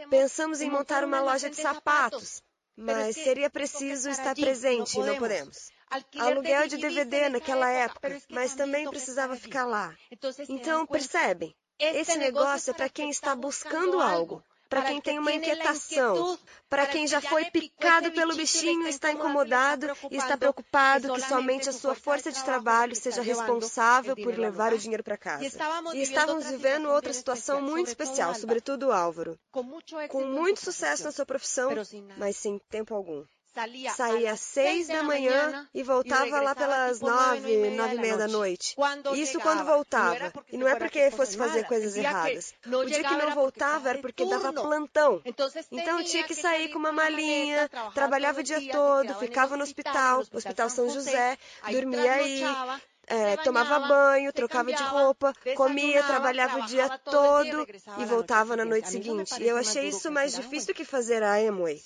[0.10, 2.42] Pensamos em montar uma loja de sapatos,
[2.76, 5.70] mas seria preciso estar presente e não podemos.
[6.18, 9.96] Aluguel de DVD naquela época, mas também precisava ficar lá.
[10.50, 11.56] Então, percebem?
[11.80, 16.38] Esse negócio é para quem está buscando algo para quem tem uma inquietação,
[16.70, 21.70] para quem já foi picado pelo bichinho e está incomodado e está preocupado que somente
[21.70, 25.44] a sua força de trabalho seja responsável por levar o dinheiro para casa.
[25.94, 31.26] E estávamos vivendo outra situação muito especial, sobretudo o Álvaro, com muito sucesso na sua
[31.26, 31.72] profissão,
[32.18, 33.24] mas sem tempo algum.
[33.96, 38.76] Saía às seis da manhã e voltava lá pelas nove, nove e meia da noite.
[39.16, 40.34] Isso quando voltava.
[40.52, 42.54] E não é porque fosse fazer coisas erradas.
[42.66, 45.22] O dia que não voltava era porque dava plantão.
[45.72, 50.70] Então tinha que sair com uma malinha, trabalhava o dia todo, ficava no hospital, Hospital
[50.70, 51.38] São José,
[51.72, 52.44] dormia aí.
[53.10, 57.66] É, tomava banho, trocava de roupa, comia, trabalhava o dia todo
[57.98, 59.42] e voltava na noite seguinte.
[59.42, 61.82] E eu achei isso mais difícil do que fazer a Amway.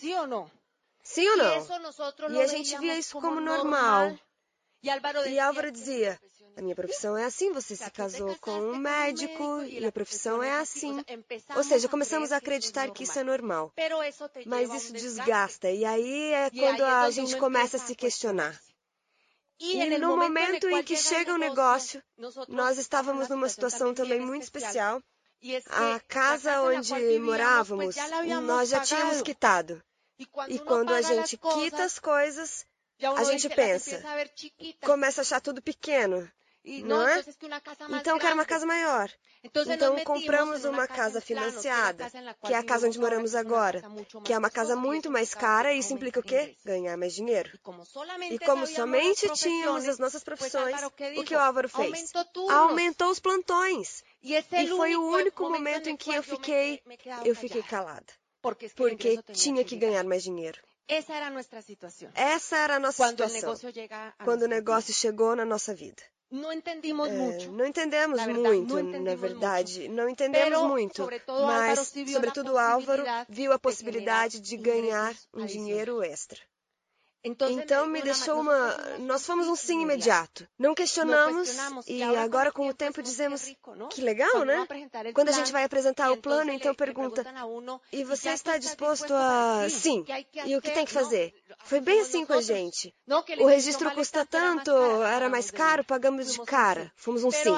[1.03, 1.67] Sim ou não?
[2.31, 4.17] E a gente via isso como normal.
[4.83, 6.19] E Álvaro dizia:
[6.57, 10.53] a minha profissão é assim, você se casou com um médico e a profissão é
[10.53, 11.03] assim.
[11.55, 13.73] Ou seja, começamos a acreditar que isso é normal.
[14.45, 18.59] Mas isso desgasta, e aí é quando a gente começa a se questionar.
[19.59, 22.01] E no momento em que chega o negócio,
[22.47, 25.01] nós estávamos numa situação também muito especial.
[25.67, 27.95] A casa onde morávamos,
[28.43, 29.81] nós já tínhamos quitado.
[30.47, 32.65] E quando a gente quita as coisas,
[33.17, 34.01] a gente pensa,
[34.81, 36.29] começa a achar tudo pequeno.
[36.63, 37.23] Não é?
[37.99, 39.09] Então quero uma casa maior.
[39.43, 42.07] Então compramos uma casa financiada,
[42.45, 43.81] que é a casa onde moramos agora,
[44.23, 46.55] que é uma casa muito mais cara e isso implica o quê?
[46.63, 47.49] Ganhar mais dinheiro.
[48.29, 50.75] E como somente tínhamos as nossas profissões,
[51.17, 52.13] o que o Álvaro fez?
[52.51, 54.03] Aumentou os plantões.
[54.21, 56.79] E foi o único momento em que eu fiquei,
[57.25, 58.69] eu fiquei calada, porque
[59.33, 60.59] tinha que ganhar mais dinheiro.
[60.87, 62.09] Essa era a nossa situação.
[62.13, 63.55] Essa era a nossa situação.
[64.23, 66.03] Quando o negócio chegou na nossa vida.
[66.31, 67.51] Não entendemos é, muito.
[67.51, 69.79] Não entendemos verdade, muito, não entendemos na verdade.
[69.79, 69.93] Muito.
[69.93, 71.09] Não entendemos Pero, muito.
[71.45, 76.39] Mas, sobretudo, Álvaro viu a possibilidade de ganhar um dinheiro extra.
[77.23, 78.97] Então me deixou uma.
[78.99, 80.47] Nós fomos um sim imediato.
[80.57, 81.55] Não questionamos
[81.87, 83.53] e agora com o tempo dizemos
[83.91, 84.67] que legal, né?
[85.13, 87.23] Quando a gente vai apresentar o plano, então pergunta:
[87.91, 89.67] e você está disposto a.
[89.69, 90.03] Sim.
[90.45, 91.33] E o que tem que fazer?
[91.63, 92.93] Foi bem assim com a gente.
[93.39, 94.71] O registro custa tanto,
[95.03, 96.91] era mais caro, pagamos de cara.
[96.95, 97.53] Fomos um sim.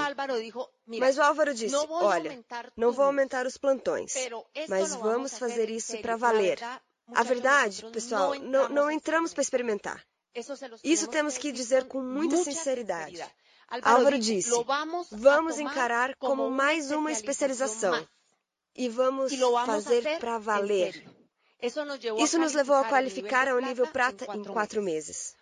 [0.99, 2.43] Mas o Álvaro disse: olha,
[2.76, 4.13] não vou aumentar os plantões,
[4.67, 6.60] mas vamos fazer isso para valer.
[7.15, 10.04] A verdade, pessoal, não, não entramos para experimentar.
[10.84, 13.23] Isso temos que dizer com muita sinceridade.
[13.82, 14.52] Álvaro disse:
[15.12, 18.08] vamos encarar como mais uma especialização
[18.76, 19.34] e vamos
[19.65, 21.06] fazer para valer.
[21.62, 25.34] Isso nos levou a qualificar ao nível prata em quatro meses.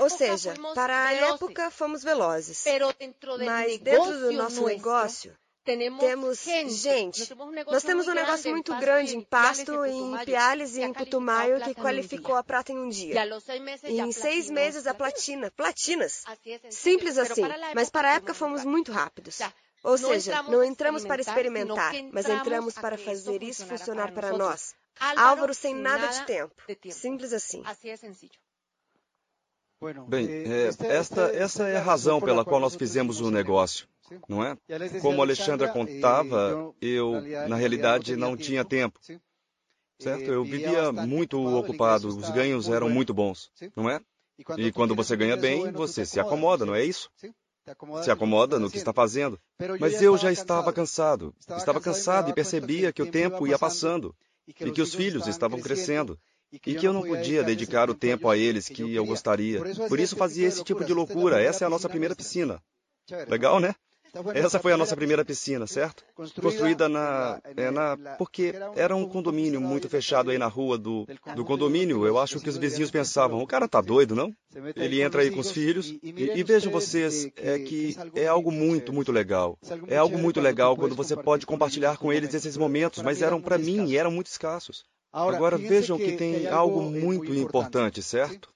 [0.00, 2.64] Ou seja, para a época fomos velozes,
[3.44, 5.36] mas dentro do nosso negócio,
[5.98, 7.34] temos gente.
[7.66, 12.36] Nós temos um negócio muito grande em Pasto, em Piales e em Putumayo que qualificou
[12.36, 13.26] a prata em um dia.
[13.84, 15.50] E em seis meses a platina.
[15.50, 16.24] Platinas.
[16.70, 17.42] Simples assim.
[17.74, 19.40] Mas para a época fomos muito rápidos.
[19.82, 24.74] Ou seja, não entramos para experimentar, mas entramos para fazer isso funcionar para nós.
[25.16, 26.54] Álvaro sem nada de tempo.
[26.90, 27.62] Simples assim.
[30.08, 33.86] Bem, é, esta, essa é a razão pela qual nós fizemos o negócio
[34.28, 34.56] não é?
[35.00, 38.98] Como a Alexandra contava, eu, na realidade, não tinha tempo.
[39.98, 40.24] Certo?
[40.24, 44.00] Eu vivia muito ocupado, os ganhos eram muito bons, não é?
[44.58, 47.10] E quando você ganha bem, você se acomoda, não é isso?
[48.02, 49.40] Se acomoda no que está fazendo.
[49.80, 51.34] Mas eu já estava cansado.
[51.38, 54.14] Estava cansado e percebia que o tempo ia passando
[54.46, 56.18] e que os filhos estavam crescendo
[56.66, 59.60] e que eu não podia dedicar o tempo a eles que eu gostaria.
[59.88, 61.42] Por isso fazia esse tipo de loucura.
[61.42, 62.62] Essa é a nossa primeira piscina.
[63.28, 63.74] Legal, né?
[64.32, 66.04] Essa foi a nossa primeira piscina, certo?
[66.14, 67.96] Construída na, é, na.
[68.16, 72.06] Porque era um condomínio muito fechado aí na rua do, do condomínio.
[72.06, 74.32] Eu acho que os vizinhos pensavam: o cara tá doido, não?
[74.76, 75.90] Ele entra aí com os filhos.
[76.00, 79.58] E, e vejam vocês, é que é algo muito, muito legal.
[79.88, 83.58] É algo muito legal quando você pode compartilhar com eles esses momentos, mas eram para
[83.58, 84.84] mim e eram muito escassos.
[85.14, 88.48] Agora vejam que tem algo muito importante, certo?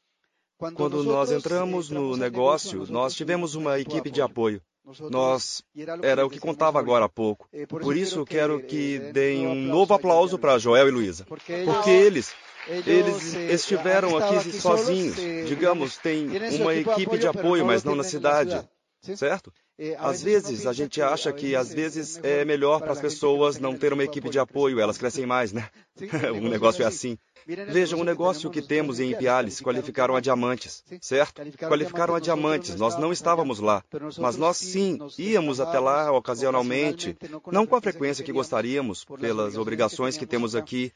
[0.59, 4.61] Quando nós entramos no negócio, nós tivemos uma equipe de apoio.
[5.09, 5.63] Nós
[6.03, 7.49] era o que contava agora há pouco.
[7.69, 12.35] Por isso quero que deem um novo aplauso para Joel e Luísa, porque eles
[12.87, 15.17] eles estiveram aqui sozinhos.
[15.47, 16.27] Digamos, tem
[16.61, 18.69] uma equipe de apoio, mas não na cidade,
[19.01, 19.53] certo?
[19.99, 23.93] Às vezes a gente acha que às vezes é melhor para as pessoas não ter
[23.93, 25.69] uma equipe de apoio, elas crescem mais, né?
[26.35, 27.17] o negócio é assim.
[27.47, 31.41] Vejam, o negócio que temos em Ipiales qualificaram a diamantes, certo?
[31.57, 33.83] Qualificaram a diamantes, nós não estávamos lá,
[34.19, 40.19] mas nós sim íamos até lá ocasionalmente, não com a frequência que gostaríamos, pelas obrigações
[40.19, 40.93] que temos aqui,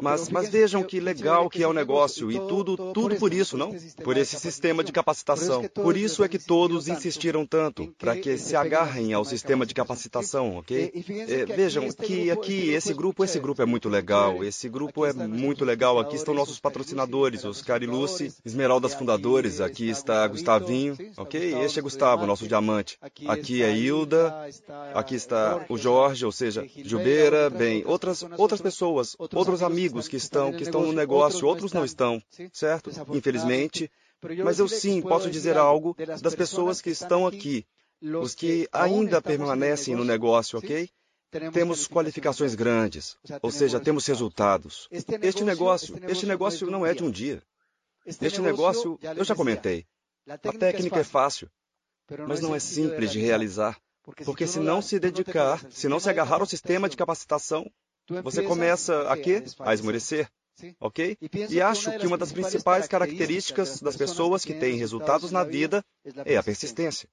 [0.00, 3.74] mas, mas vejam que legal que é o negócio e tudo, tudo por isso, não?
[4.02, 5.64] Por esse sistema de capacitação.
[5.68, 10.56] Por isso é que todos insistiram tanto, para que se agarrem ao sistema de capacitação,
[10.56, 10.92] ok?
[11.28, 15.64] É, vejam que aqui, esse grupo, esse grupo é muito legal, esse grupo é muito
[15.64, 15.98] legal.
[15.98, 21.62] Aqui estão nossos patrocinadores, Oscar e Lucy, Esmeraldas Fundadores, aqui está Gustavinho, ok?
[21.64, 22.98] Este é Gustavo, nosso diamante.
[23.26, 24.34] Aqui é Hilda,
[24.94, 30.52] aqui está o Jorge, ou seja, Jubeira, bem, outras, outras pessoas, outros amigos que estão,
[30.52, 32.22] que estão no negócio, outros não estão,
[32.52, 32.90] certo?
[33.14, 33.90] Infelizmente.
[34.42, 37.66] Mas eu sim posso dizer algo das pessoas que estão aqui,
[38.00, 40.88] os que ainda permanecem no negócio, ok?
[41.52, 44.88] temos qualificações grandes, ou seja, temos resultados.
[44.90, 47.42] Este negócio, este negócio não é de um dia.
[48.06, 49.86] Este negócio, eu já comentei.
[50.28, 51.50] A técnica é fácil,
[52.28, 53.78] mas não é simples de realizar.
[54.24, 57.70] Porque se não se dedicar, se não se agarrar ao sistema de capacitação,
[58.22, 59.42] você começa a quê?
[59.60, 60.28] A esmorecer.
[60.78, 61.18] Ok?
[61.50, 65.84] E acho que uma das principais características das pessoas que têm resultados na vida
[66.24, 67.08] é a persistência.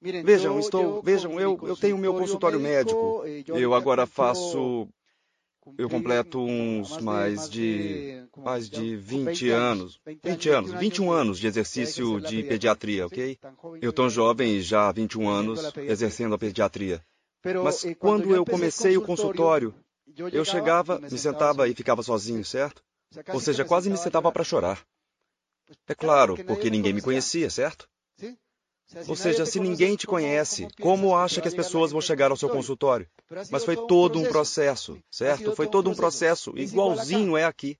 [0.00, 3.22] Vejam, estou, vejam, eu, eu tenho meu consultório médico.
[3.46, 4.88] Eu agora faço
[5.78, 12.20] eu completo uns mais de mais de 20 anos, 20 anos, 21 anos de exercício
[12.20, 13.38] de pediatria, ok?
[13.80, 17.00] Eu tão jovem, já há 21 anos, exercendo a pediatria.
[17.62, 19.72] Mas quando eu comecei o consultório,
[20.32, 22.82] eu chegava, me sentava e ficava sozinho, certo?
[23.32, 24.84] Ou seja, quase me sentava para chorar.
[25.86, 27.88] É claro, porque ninguém me conhecia, certo?
[29.08, 32.48] Ou seja, se ninguém te conhece, como acha que as pessoas vão chegar ao seu
[32.48, 33.08] consultório?
[33.50, 35.54] Mas foi todo um processo, certo?
[35.56, 37.78] Foi todo um processo, igualzinho é aqui.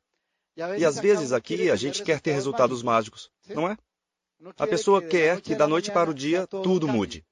[0.56, 3.76] E às vezes aqui a gente quer ter resultados mágicos, não é?
[4.58, 7.24] A pessoa quer que da noite para o dia tudo mude.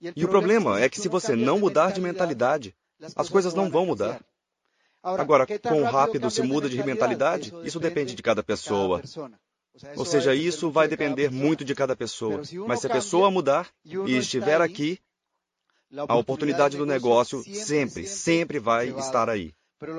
[0.00, 2.74] E o problema é que se você não mudar de mentalidade,
[3.16, 4.20] as coisas não vão mudar.
[5.02, 9.02] Agora, quão rápido se muda de mentalidade, isso depende de cada pessoa.
[9.96, 12.42] Ou seja, isso vai depender muito de cada pessoa.
[12.66, 14.98] Mas se a pessoa mudar e estiver aqui,
[16.08, 19.54] a oportunidade do negócio sempre, sempre vai estar aí.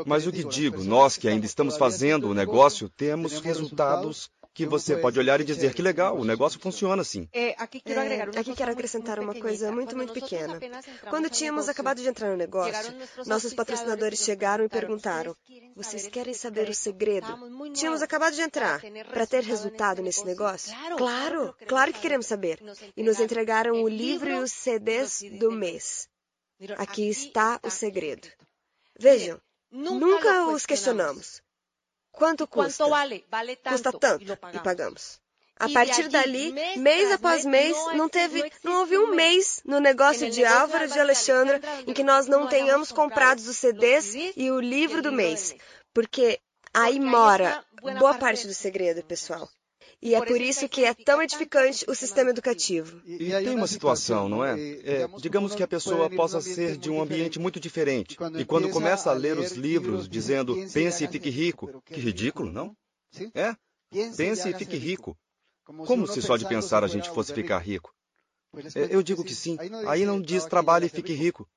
[0.06, 4.98] Mas o que digo, nós que ainda estamos fazendo o negócio, temos resultados que você
[4.98, 7.28] pode olhar e dizer que legal, o negócio funciona assim.
[7.34, 10.60] É, aqui quero acrescentar uma coisa muito, muito pequena.
[11.10, 12.94] Quando tínhamos acabado de entrar no negócio,
[13.26, 15.36] nossos patrocinadores chegaram e perguntaram:
[15.76, 17.28] Vocês querem saber o segredo?
[17.74, 18.82] Tínhamos acabado de entrar.
[19.12, 20.76] Para ter resultado nesse negócio?
[20.98, 22.60] Claro, claro que queremos saber.
[22.96, 26.10] E nos entregaram o livro e os CDs do mês.
[26.78, 28.28] Aqui está o segredo.
[29.00, 29.40] Vejam,
[29.72, 31.42] nunca os questionamos.
[32.12, 32.86] Quanto custa?
[33.70, 35.20] Custa tanto e, pagamos.
[35.58, 40.44] A partir dali, mês após mês, não teve, não houve um mês no negócio de
[40.44, 45.12] Álvaro de Alexandra em que nós não tenhamos comprado os CDs e o livro do
[45.12, 45.56] mês,
[45.94, 46.40] porque
[46.74, 47.64] aí mora
[48.00, 49.48] boa parte do segredo, pessoal.
[50.02, 53.02] E é por isso que é tão edificante o sistema educativo.
[53.06, 54.60] E tem uma situação, não é?
[54.60, 55.08] é?
[55.20, 58.18] Digamos que a pessoa possa ser de um ambiente muito diferente.
[58.38, 62.76] E quando começa a ler os livros dizendo pense e fique rico, que ridículo, não?
[63.36, 63.56] É?
[64.16, 65.16] Pense e fique rico.
[65.64, 67.94] Como se só de pensar a gente fosse ficar rico?
[68.90, 69.58] Eu digo que sim.
[69.88, 71.48] Aí não diz trabalhe e fique rico.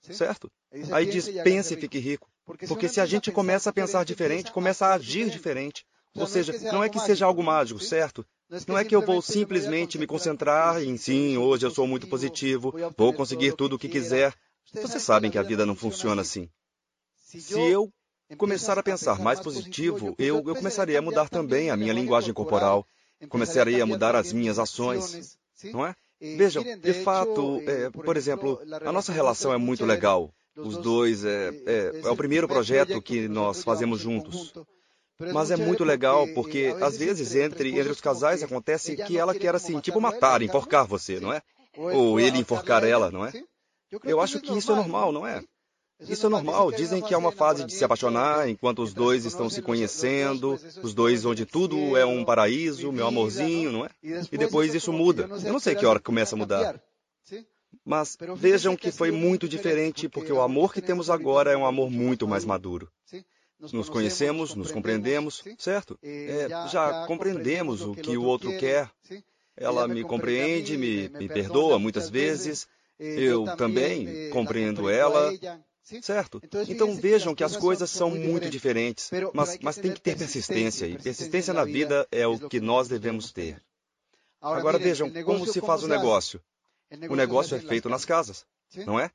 [0.00, 0.50] Certo?
[0.90, 2.28] Aí diz pense e fique rico.
[2.66, 5.84] Porque se a gente começa a pensar diferente, começa a agir diferente,
[6.14, 8.26] ou seja, não é que seja algo mágico, certo?
[8.66, 12.74] Não é que eu vou simplesmente me concentrar em sim, hoje eu sou muito positivo,
[12.96, 14.34] vou conseguir tudo o que quiser.
[14.72, 16.48] Vocês sabem que a vida não funciona assim.
[17.16, 17.92] Se eu
[18.36, 22.86] começar a pensar mais positivo, eu, eu começaria a mudar também a minha linguagem corporal,
[23.28, 25.38] começaria a mudar as minhas ações,
[25.72, 25.94] não é?
[26.20, 30.32] Vejam, de fato, é, por exemplo, a nossa relação é muito legal.
[30.56, 34.52] Os dois é, é, é o primeiro projeto que nós fazemos juntos.
[35.32, 39.54] Mas é muito legal porque, às vezes, entre, entre os casais acontece que ela quer,
[39.54, 41.42] assim, tipo matar, enforcar você, não é?
[41.76, 43.32] Ou ele enforcar ela, não é?
[44.04, 45.44] Eu acho que isso é normal, não é?
[46.00, 46.72] Isso é normal.
[46.72, 50.94] Dizem que é uma fase de se apaixonar enquanto os dois estão se conhecendo, os
[50.94, 53.90] dois onde tudo é um paraíso, meu amorzinho, não é?
[54.02, 55.28] E depois isso muda.
[55.44, 56.80] Eu não sei que hora começa a mudar.
[57.84, 61.90] Mas vejam que foi muito diferente porque o amor que temos agora é um amor
[61.90, 62.90] muito mais maduro
[63.72, 65.98] nos conhecemos, nos compreendemos, certo?
[66.02, 68.90] É, já compreendemos o que o outro quer.
[69.56, 72.66] Ela me compreende, me, me perdoa muitas vezes.
[72.98, 75.32] Eu também compreendo ela.
[76.02, 76.40] Certo?
[76.68, 80.96] Então vejam que as coisas são muito diferentes, mas, mas tem que ter persistência, e
[80.96, 83.60] persistência na vida é o que nós devemos ter.
[84.40, 86.40] Agora vejam como se faz o negócio.
[87.08, 88.46] O negócio é feito nas casas,
[88.86, 89.10] não é?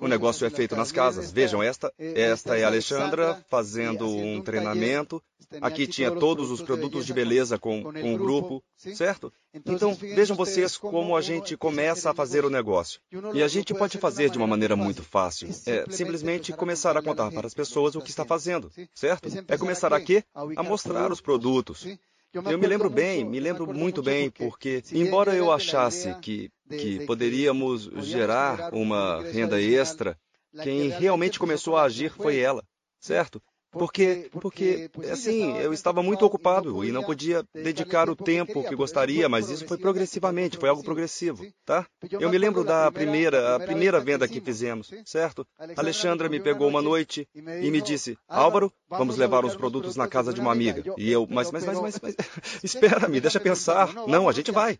[0.00, 1.30] O negócio é feito nas casas.
[1.30, 5.22] Vejam, esta, esta é a Alexandra fazendo um treinamento.
[5.60, 9.32] Aqui tinha todos os produtos de beleza com, com o grupo, certo?
[9.54, 13.00] Então, vejam vocês como a gente começa a fazer o negócio.
[13.32, 15.48] E a gente pode fazer de uma maneira muito fácil.
[15.66, 19.28] É simplesmente começar a contar para as pessoas o que está fazendo, certo?
[19.48, 21.86] É começar aqui a mostrar os produtos.
[22.32, 27.84] Eu me lembro bem, me lembro muito bem, porque, embora eu achasse que, que poderíamos
[28.04, 30.18] gerar uma renda extra,
[30.62, 32.62] quem realmente começou a agir foi ela,
[33.00, 33.42] certo?
[33.70, 39.28] Porque, porque, assim, eu estava muito ocupado e não podia dedicar o tempo que gostaria,
[39.28, 41.86] mas isso foi progressivamente, foi algo progressivo, tá?
[42.10, 45.46] Eu me lembro da primeira, a primeira venda que fizemos, certo?
[45.76, 50.32] Alexandra me pegou uma noite e me disse, Álvaro, vamos levar os produtos na casa
[50.32, 50.82] de uma amiga.
[50.96, 52.16] E eu, mas, mas, mas, mas, mas
[52.64, 53.92] espera-me, deixa pensar.
[54.06, 54.78] Não, a gente vai.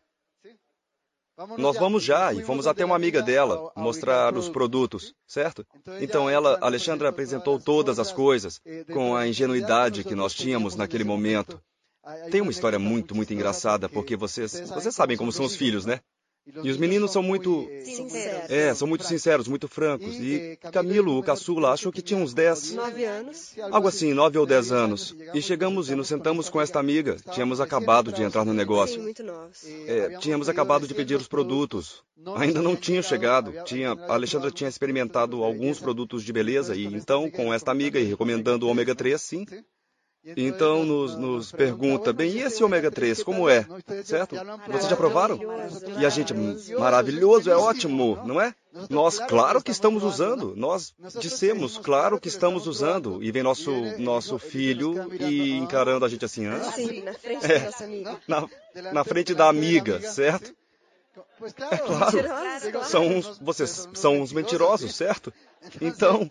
[1.56, 5.64] Nós vamos já e fomos até uma amiga dela mostrar os produtos, certo?
[6.00, 8.60] Então ela, Alexandra, apresentou todas as coisas
[8.92, 11.60] com a ingenuidade que nós tínhamos naquele momento.
[12.30, 16.00] Tem uma história muito, muito engraçada, porque vocês, vocês sabem como são os filhos, né?
[16.62, 17.68] E os meninos são muito.
[17.84, 18.50] Sinceros.
[18.50, 20.14] É, são muito sinceros, muito francos.
[20.14, 22.72] E Camilo, o caçula, achou que tinha uns 10.
[22.72, 23.54] Nove anos.
[23.70, 25.14] Algo assim, nove ou dez anos.
[25.34, 27.16] E chegamos e nos sentamos com esta amiga.
[27.32, 29.02] Tínhamos acabado de entrar no negócio.
[29.02, 29.64] Novos.
[29.86, 32.02] É, tínhamos acabado de pedir os produtos.
[32.36, 33.52] Ainda não tinham chegado.
[33.64, 38.04] Tinha, a Alexandra tinha experimentado alguns produtos de beleza e então, com esta amiga e
[38.04, 39.46] recomendando o ômega 3, sim,
[40.36, 43.66] então nos, nos pergunta, bem, e esse ômega 3, como é?
[44.04, 44.36] Certo?
[44.66, 45.38] Vocês já provaram?
[45.98, 46.34] E a gente,
[46.78, 48.54] maravilhoso, é ótimo, não é?
[48.90, 50.54] Nós, claro que estamos usando.
[50.56, 53.22] Nós dissemos, claro que estamos usando.
[53.22, 56.60] E vem nosso, nosso filho e encarando a gente assim, ah?
[56.72, 58.20] Sim, na frente é, da nossa amiga.
[58.28, 58.48] Na,
[58.92, 60.54] na frente da amiga, certo?
[61.70, 62.84] É claro.
[62.84, 65.32] São uns, vocês são uns mentirosos, certo?
[65.80, 66.28] Então,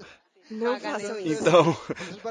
[0.49, 1.41] não façam isso.
[1.41, 1.77] Então,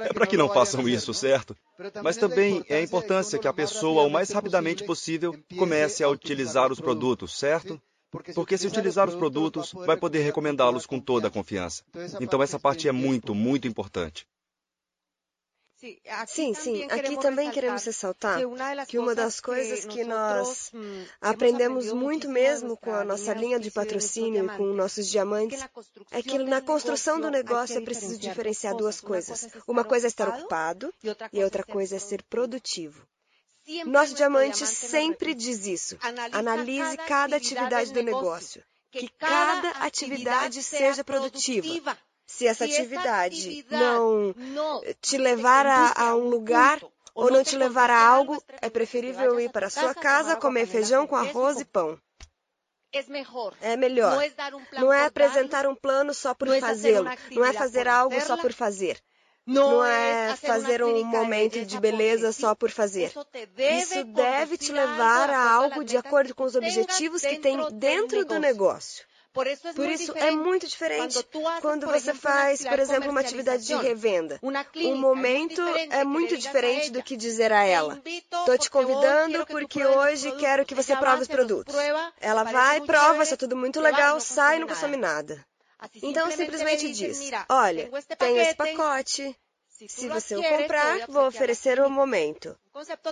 [0.03, 1.57] é para que não façam isso, certo?
[2.03, 6.71] Mas também é a importância que a pessoa, o mais rapidamente possível, comece a utilizar
[6.73, 7.81] os produtos, certo?
[8.35, 11.83] Porque se utilizar os produtos, vai poder recomendá-los com toda a confiança.
[12.21, 14.27] Então, essa parte é muito, muito importante.
[16.27, 16.85] Sim, sim.
[16.85, 18.41] Aqui também queremos ressaltar
[18.87, 23.71] que uma das coisas que nós mm, aprendemos muito mesmo com a nossa linha de
[23.71, 25.63] patrocínio e com nossos diamantes
[26.11, 29.49] é que na construção do negócio é preciso diferenciar duas coisas.
[29.67, 30.93] Uma coisa é estar ocupado
[31.33, 33.07] e outra coisa é ser produtivo.
[33.85, 35.99] Nosso diamante sempre diz isso.
[36.33, 38.65] Analise cada atividade do negócio.
[38.91, 44.35] Que cada atividade seja produtiva se essa atividade não
[45.01, 46.81] te levar a, a um lugar
[47.15, 51.07] ou não te levar a algo, é preferível ir para a sua casa comer feijão
[51.07, 51.99] com arroz e pão.
[53.61, 54.19] É melhor.
[54.73, 57.09] Não é apresentar um plano só por fazê-lo.
[57.31, 59.01] Não é fazer algo só por fazer.
[59.47, 63.13] Não é fazer um momento de beleza só por fazer.
[63.57, 68.39] Isso deve te levar a algo de acordo com os objetivos que tem dentro do
[68.41, 69.07] negócio.
[69.75, 71.23] Por isso é muito diferente
[71.61, 74.41] quando você faz, por exemplo, uma atividade de revenda.
[74.43, 80.33] Um momento é muito diferente do que dizer a ela: Estou te convidando porque hoje
[80.37, 81.75] quero que você prove os produtos.
[82.19, 85.45] Ela vai, prova, está tudo muito legal, sai e não consome nada.
[86.03, 89.37] Então simplesmente diz: Olha, tenho esse pacote.
[89.89, 92.59] Se você o comprar, vou oferecer um momento.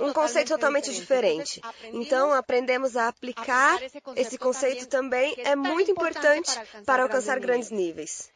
[0.00, 1.60] Um conceito totalmente diferente.
[1.92, 3.80] Então, aprendemos a aplicar
[4.16, 6.50] esse conceito também é muito importante
[6.86, 8.32] para alcançar grandes níveis.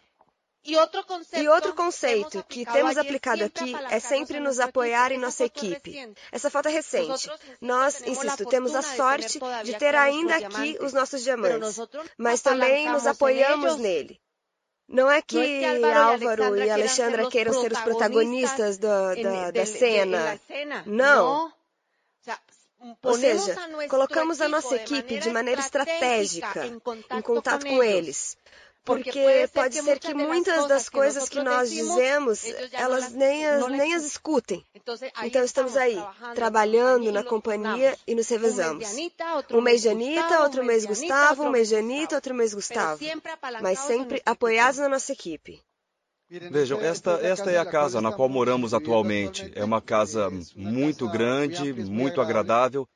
[0.65, 6.15] E outro conceito que temos aplicado aqui é sempre nos apoiar em nossa equipe.
[6.31, 7.31] Essa foto é recente.
[7.61, 11.79] Nós, insisto, temos a sorte de ter ainda aqui os nossos diamantes,
[12.19, 14.21] mas também nos apoiamos nele.
[14.89, 20.41] Não é que Álvaro e Alexandra queiram ser os protagonistas do, da, da cena.
[20.87, 21.53] Não.
[23.03, 23.57] Ou seja,
[23.89, 28.37] colocamos a nossa equipe de maneira estratégica em contato com eles.
[28.89, 34.03] Porque pode ser que muitas das coisas que nós dizemos, elas nem as, nem as
[34.03, 34.65] escutem.
[35.23, 36.03] Então estamos aí,
[36.35, 38.89] trabalhando na companhia e nos revezamos.
[39.51, 42.99] Um mês de Anitta, outro mês Gustavo, um mês de Anitta, outro mês Gustavo.
[43.61, 45.61] Mas sempre apoiados na nossa equipe.
[46.31, 49.53] Vejam, esta, esta é a casa na qual moramos atualmente.
[49.55, 52.89] É uma casa muito grande, muito agradável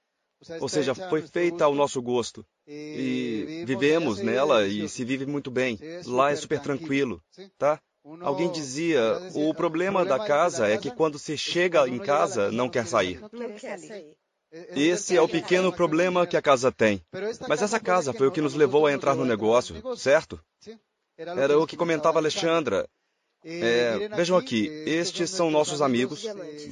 [0.61, 2.45] ou seja, foi feita ao nosso gosto.
[2.66, 5.78] E vivemos nela e se vive muito bem.
[6.06, 7.22] Lá é super tranquilo,
[7.58, 7.80] tá?
[8.20, 9.00] Alguém dizia:
[9.34, 13.20] o problema da casa é que quando se chega em casa, não quer sair.
[13.32, 14.16] Não quer sair.
[14.76, 17.02] Esse é o pequeno problema que a casa tem.
[17.48, 20.38] Mas essa casa foi o que nos levou a entrar no negócio, certo?
[21.16, 22.86] Era o que comentava Alexandra.
[23.45, 26.24] É, vejam aqui, estes são nossos amigos,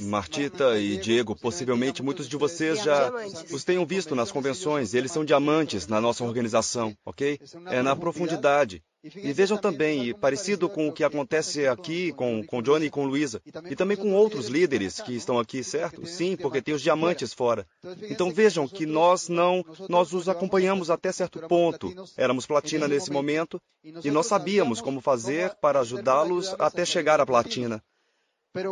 [0.03, 1.35] Martita e Diego.
[1.35, 3.13] Possivelmente muitos de vocês já
[3.53, 4.95] os tenham visto nas convenções.
[4.95, 7.41] Eles são diamantes na nossa organização, ok?
[7.67, 8.83] É na profundidade.
[9.03, 13.07] E vejam também, e parecido com o que acontece aqui com, com Johnny e com
[13.07, 13.41] Luísa,
[13.71, 16.05] e também com outros líderes que estão aqui, certo?
[16.07, 17.67] Sim, porque tem os diamantes fora.
[18.03, 21.95] Então vejam que nós não, nós os acompanhamos até certo ponto.
[22.15, 27.83] Éramos platina nesse momento, e nós sabíamos como fazer para ajudá-los até chegar à platina.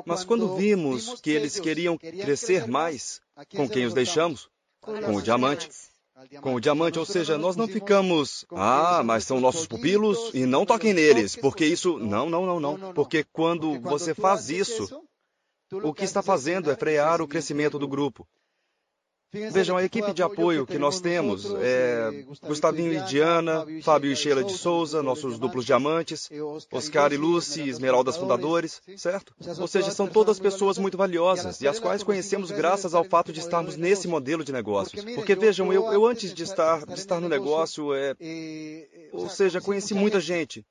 [0.05, 3.21] Mas quando vimos que eles queriam crescer mais,
[3.57, 4.51] com quem os deixamos?
[4.81, 5.71] Com o diamante.
[6.41, 10.67] Com o diamante, ou seja, nós não ficamos, ah, mas são nossos pupilos e não
[10.67, 11.99] toquem neles, porque isso.
[11.99, 12.93] Não, não, não, não.
[12.93, 15.01] Porque quando você faz isso,
[15.71, 18.27] o que está fazendo é frear o crescimento do grupo.
[19.31, 24.43] Vejam, a equipe de apoio que nós temos é Gustavinho e Diana, Fábio e Sheila
[24.43, 26.31] de Souza, nossos duplos diamantes,
[26.73, 29.35] Oscar e Lucy, Esmeraldas fundadores, certo?
[29.59, 33.41] Ou seja, são todas pessoas muito valiosas e as quais conhecemos graças ao fato de
[33.41, 35.05] estarmos nesse modelo de negócios.
[35.15, 38.17] Porque vejam, eu, eu antes de estar, de estar no negócio, é,
[39.13, 40.65] ou seja, conheci muita gente,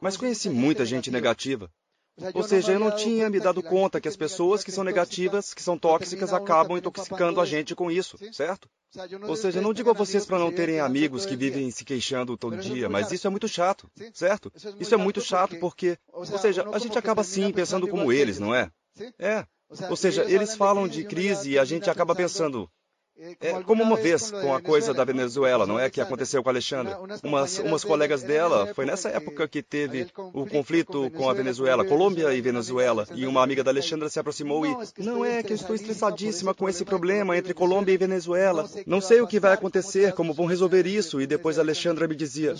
[0.00, 1.70] mas conheci muita gente negativa.
[2.34, 5.62] Ou seja, eu não tinha me dado conta que as pessoas que são negativas, que
[5.62, 8.68] são tóxicas, acabam intoxicando a gente com isso, certo?
[9.26, 12.58] Ou seja, não digo a vocês para não terem amigos que vivem se queixando todo
[12.58, 14.52] dia, mas isso é muito chato, certo?
[14.78, 18.54] Isso é muito chato porque, ou seja, a gente acaba sim pensando como eles, não
[18.54, 18.70] é?
[19.18, 19.46] É.
[19.88, 22.70] Ou seja, eles falam de crise e a gente acaba pensando,
[23.40, 25.90] é como uma vez com a coisa da Venezuela, não é?
[25.90, 26.98] Que aconteceu com a Alexandra.
[27.22, 32.32] Umas, umas colegas dela, foi nessa época que teve o conflito com a Venezuela, Colômbia
[32.34, 35.74] e Venezuela, e uma amiga da Alexandra se aproximou e, não é que eu estou
[35.74, 38.68] estressadíssima com esse problema entre Colômbia e Venezuela.
[38.86, 41.20] Não sei o que vai acontecer, como vão resolver isso.
[41.20, 42.54] E depois a Alexandra me dizia,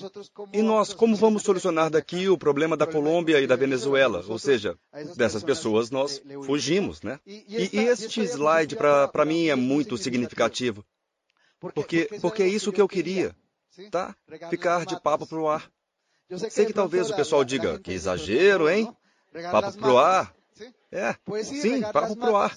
[0.53, 4.25] e nós, como vamos solucionar daqui o problema da Colômbia e da Venezuela?
[4.29, 4.77] Ou seja,
[5.17, 7.19] dessas pessoas nós fugimos, né?
[7.27, 10.85] E, e este slide, para mim, é muito significativo significativo.
[11.59, 13.37] Porque, porque é isso que eu queria,
[13.91, 14.17] tá?
[14.51, 15.71] Ficar de papo pro ar.
[16.51, 18.93] Sei que talvez o pessoal diga, que exagero, hein?
[19.51, 20.35] Papo pro ar.
[20.91, 21.15] É,
[21.45, 22.57] sim, papo pro ar.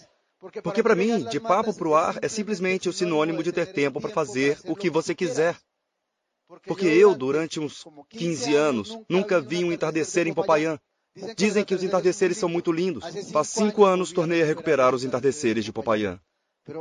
[0.63, 4.11] Porque para mim, de papo pro ar é simplesmente o sinônimo de ter tempo para
[4.11, 5.57] fazer o que você quiser.
[6.65, 10.79] Porque eu, durante uns 15 anos, nunca vi um entardecer em Popayán.
[11.35, 13.05] Dizem que os entardeceres são muito lindos.
[13.31, 16.19] Faz cinco anos tornei a recuperar os entardeceres de Popayán.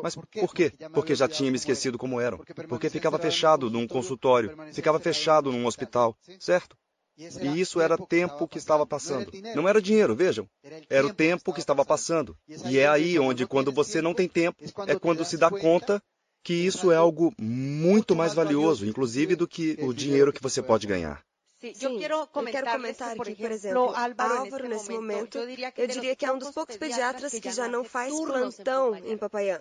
[0.03, 0.73] Mas por quê?
[0.93, 2.39] Porque já tinha me esquecido como eram.
[2.69, 6.77] Porque ficava fechado num consultório, ficava fechado num hospital, certo?
[7.17, 9.31] E isso era tempo que estava passando.
[9.55, 10.49] Não era dinheiro, vejam.
[10.91, 12.37] Era o tempo que estava passando.
[12.67, 16.03] E é aí onde, quando você não tem tempo, é quando se dá conta
[16.43, 20.87] que isso é algo muito mais valioso, inclusive do que o dinheiro que você pode
[20.87, 21.25] ganhar.
[21.73, 25.47] Sim, eu quero comentar aqui, por exemplo, Álvaro, nesse momento, eu
[25.87, 29.61] diria que é um dos poucos pediatras que já não faz plantão em Papaiã.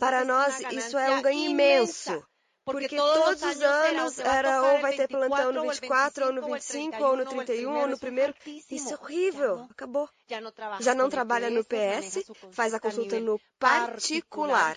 [0.00, 2.24] Para nós, isso é um ganho imenso.
[2.64, 7.16] Porque todos os anos era ou vai ter plantão no 24, ou no 25, ou
[7.16, 8.34] no 31, ou no primeiro.
[8.70, 9.66] Isso é horrível.
[9.70, 10.08] Acabou.
[10.80, 14.76] Já não trabalha no PS, faz a consulta no particular.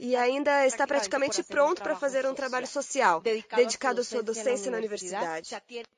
[0.00, 4.78] E ainda está praticamente pronto para fazer um trabalho social, dedicado à sua docência na
[4.78, 5.50] universidade.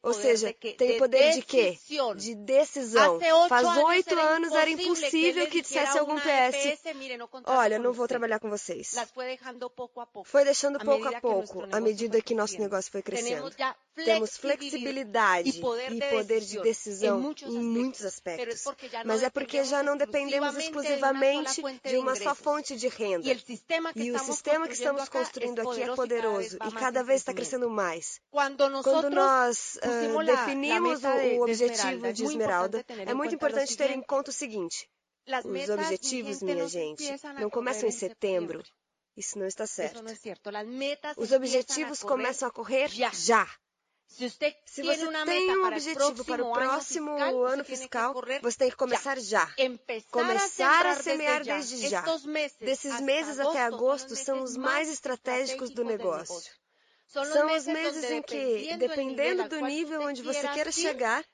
[0.03, 1.79] Ou seja, tem poder de quê?
[2.17, 3.19] De decisão.
[3.49, 6.81] Faz oito anos era impossível que dissesse algum PS:
[7.47, 8.95] Olha, não vou trabalhar com vocês.
[10.25, 13.51] Foi deixando pouco a pouco, à medida que nosso negócio foi crescendo.
[13.95, 18.66] Temos flexibilidade e poder de decisão em muitos aspectos.
[19.05, 23.29] Mas é porque já não dependemos exclusivamente de uma só fonte de renda.
[23.95, 28.21] E o sistema que estamos construindo aqui é poderoso e cada vez está crescendo mais.
[28.31, 34.35] Quando nós uh, definimos o objetivo de Esmeralda, é muito importante ter em conta o
[34.35, 34.89] seguinte:
[35.27, 37.05] os objetivos, minha gente,
[37.41, 38.63] não começam em setembro.
[39.17, 40.03] Isso não está certo.
[41.17, 43.47] Os objetivos começam a correr já.
[44.09, 47.11] Se você tem um objetivo para o próximo
[47.45, 49.47] ano fiscal, você tem que começar já.
[50.11, 52.05] Começar a semear desde já.
[52.61, 56.51] Desses meses até agosto são os mais estratégicos do negócio.
[57.07, 61.25] São os meses em que, dependendo do nível onde você queira chegar,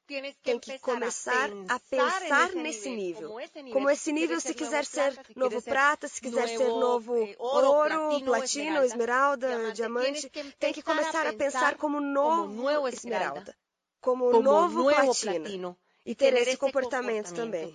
[0.43, 3.37] tem que começar a pensar nesse nível.
[3.73, 9.73] Como esse nível, se quiser ser novo prata, se quiser ser novo ouro, platina, esmeralda,
[9.73, 13.57] diamante, tem que começar a pensar como novo esmeralda,
[14.01, 15.77] como novo platina.
[16.05, 17.73] E ter esse comportamento também.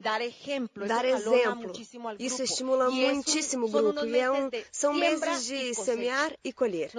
[0.00, 0.86] Dar exemplo.
[0.86, 1.72] Dar exemplo.
[2.18, 6.90] Isso estimula muitíssimo o grupo e é um, são meses de semear e colher.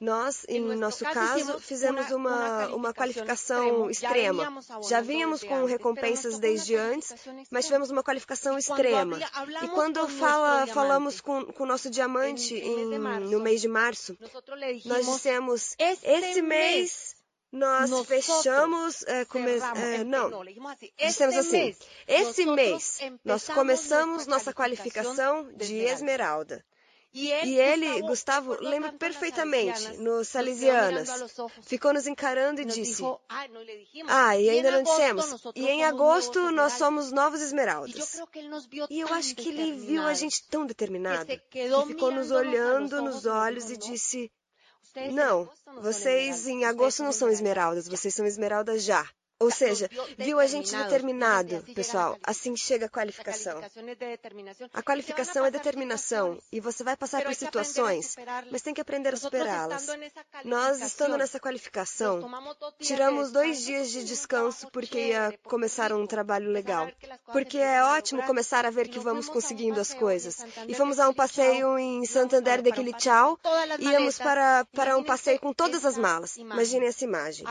[0.00, 4.60] Nós, em nosso caso, fizemos uma, uma qualificação extrema.
[4.88, 7.14] Já vínhamos com recompensas desde antes,
[7.48, 9.20] mas tivemos uma qualificação extrema.
[9.62, 12.98] E quando fala, falamos com o nosso diamante em,
[13.30, 14.18] no mês de março,
[14.84, 17.11] nós dissemos: esse mês
[17.52, 19.02] nós fechamos.
[19.02, 20.42] É, come, é, não,
[20.96, 21.76] dissemos assim:
[22.08, 26.64] esse mês nós começamos nossa qualificação de esmeralda.
[27.14, 31.10] E ele, Gustavo, lembra perfeitamente, nos Salesianas.
[31.60, 33.02] Ficou nos encarando e disse:
[34.08, 35.44] Ah, e ainda não dissemos.
[35.54, 38.18] E em agosto nós somos novos esmeraldas.
[38.88, 43.26] E eu acho que ele viu a gente tão determinado que ficou nos olhando nos
[43.26, 44.32] olhos e disse:
[45.12, 45.48] Não,
[45.80, 49.08] vocês em agosto não são esmeraldas, vocês são esmeraldas já.
[49.42, 52.16] Ou seja, viu a gente determinado, pessoal.
[52.22, 53.60] Assim chega a qualificação.
[54.72, 58.16] A qualificação é determinação e você vai passar por situações,
[58.52, 59.88] mas tem que aprender a superá-las.
[60.44, 62.30] Nós, estando nessa qualificação,
[62.78, 66.88] tiramos dois dias de descanso porque ia começar um trabalho legal.
[67.32, 70.44] Porque é ótimo começar a ver que vamos conseguindo as coisas.
[70.68, 73.38] E fomos a um passeio em Santander de Quilichao
[73.80, 76.36] e íamos para, para um passeio com todas as malas.
[76.36, 77.44] Imaginem essa imagem.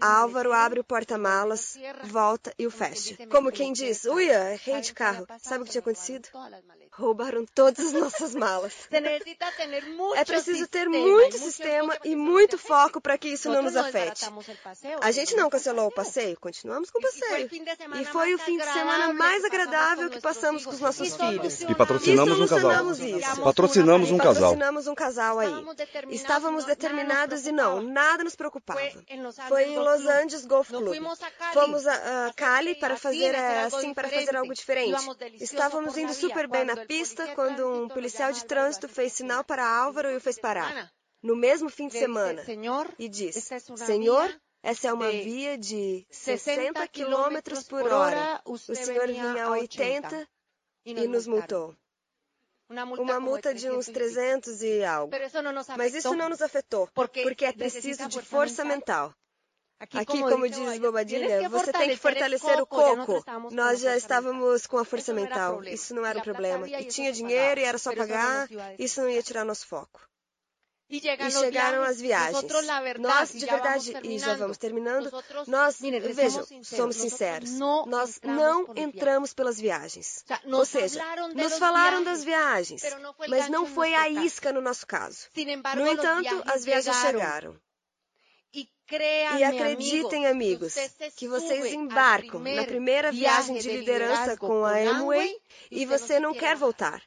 [0.00, 3.16] Álvaro abre o porta porta-malas, volta e o fecha.
[3.28, 5.26] Como quem diz, uia, errei de carro.
[5.38, 6.28] Sabe o que tinha acontecido?
[6.92, 8.74] Roubaram todas as nossas malas.
[10.16, 14.26] É preciso ter muito sistema e muito foco para que isso não nos afete.
[15.00, 17.48] A gente não cancelou o passeio, continuamos com o passeio.
[18.00, 21.60] E foi o fim de semana mais agradável que passamos com os nossos filhos.
[21.62, 22.90] E patrocinamos um casal.
[22.92, 23.42] Isso.
[23.42, 24.34] Patrocinamos um casal.
[24.50, 25.52] Patrocinamos um casal aí.
[26.10, 28.80] Estávamos determinados e não, nada nos preocupava.
[29.48, 30.96] Foi em Los Angeles Golf Club.
[31.52, 35.02] Fomos a, a Cali para fazer é, assim para fazer algo diferente.
[35.40, 40.10] Estávamos indo super bem na pista quando um policial de trânsito fez sinal para Álvaro
[40.10, 40.92] e o fez parar.
[41.22, 42.42] No mesmo fim de semana.
[42.98, 48.40] E disse: Senhor, essa é uma via de 60 km por hora.
[48.44, 50.28] O senhor vinha a 80
[50.84, 51.74] e nos multou.
[52.68, 55.12] Uma multa de uns 300 e algo.
[55.76, 59.14] Mas isso não nos afetou, porque é preciso de força mental.
[59.80, 63.24] Aqui, como, diz Bobadilha, você tem que fortalecer o coco.
[63.50, 65.64] Nós já estávamos com a força mental.
[65.64, 66.68] Isso não era um problema.
[66.68, 68.46] E tinha dinheiro e era só pagar.
[68.78, 70.00] Isso não ia tirar nosso foco.
[70.90, 71.00] E
[71.30, 72.44] chegaram as viagens.
[72.98, 75.08] Nós, de verdade, e já vamos terminando,
[75.46, 80.24] nós, vejam, somos sinceros, nós não entramos pelas viagens.
[80.52, 81.00] Ou seja,
[81.32, 82.82] nos falaram das viagens,
[83.28, 85.28] mas não foi a isca no nosso caso.
[85.76, 87.56] No entanto, as viagens chegaram.
[88.52, 90.74] E acreditem, amigos,
[91.16, 95.36] que vocês embarcam na primeira viagem de liderança com a Amway
[95.70, 97.00] e você não quer voltar.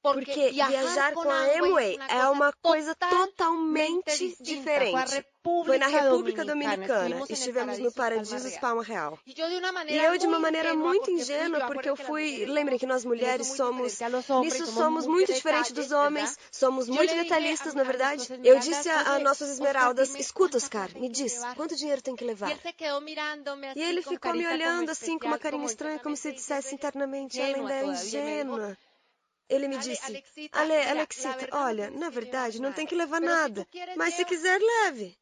[0.00, 5.24] Porque viajar com a Amway é uma coisa totalmente diferente.
[5.64, 7.24] Foi na República Dominicana.
[7.28, 9.18] Estivemos no Paradiso Palma Real.
[9.26, 12.44] E eu, de uma maneira muito ingênua, porque eu fui.
[12.46, 13.98] Lembrem que nós mulheres somos.
[14.42, 18.28] Nisso somos muito diferentes dos homens, somos muito detalhistas, na verdade.
[18.44, 22.50] Eu disse a, a nossas esmeraldas: escuta, Oscar, me diz, quanto dinheiro tem que levar?
[23.74, 27.56] E ele ficou me olhando assim, com uma carinha estranha, como se dissesse internamente: ela
[27.58, 28.76] ainda é ingênua.
[29.48, 30.22] Ele me disse,
[30.52, 35.16] Ale, Alexita, olha, na verdade, não tem que levar nada, mas se quiser, leve.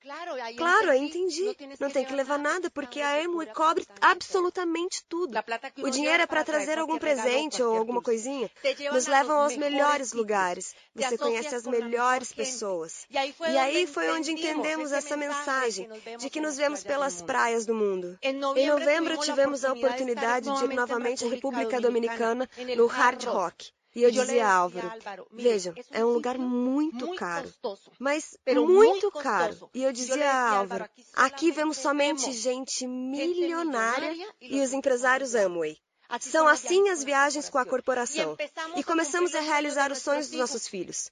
[0.56, 1.56] Claro, aí entendi.
[1.78, 5.38] Não tem que levar nada, porque a Amway cobre absolutamente tudo.
[5.78, 8.50] O dinheiro é para trazer algum presente ou alguma coisinha.
[8.92, 10.74] Nos levam aos melhores lugares.
[10.94, 13.06] Você conhece as melhores pessoas.
[13.10, 18.18] E aí foi onde entendemos essa mensagem de que nos vemos pelas praias do mundo.
[18.22, 23.75] Em novembro, tivemos a oportunidade de ir novamente à República Dominicana no Hard Rock.
[23.96, 24.92] E eu dizia a Álvaro,
[25.32, 27.50] vejam, é um lugar muito caro,
[27.98, 29.70] mas muito caro.
[29.72, 35.78] E eu dizia a Álvaro, aqui vemos somente gente milionária e os empresários Amway.
[36.20, 38.36] São assim as viagens com a corporação.
[38.76, 41.10] E começamos a realizar os sonhos dos nossos filhos.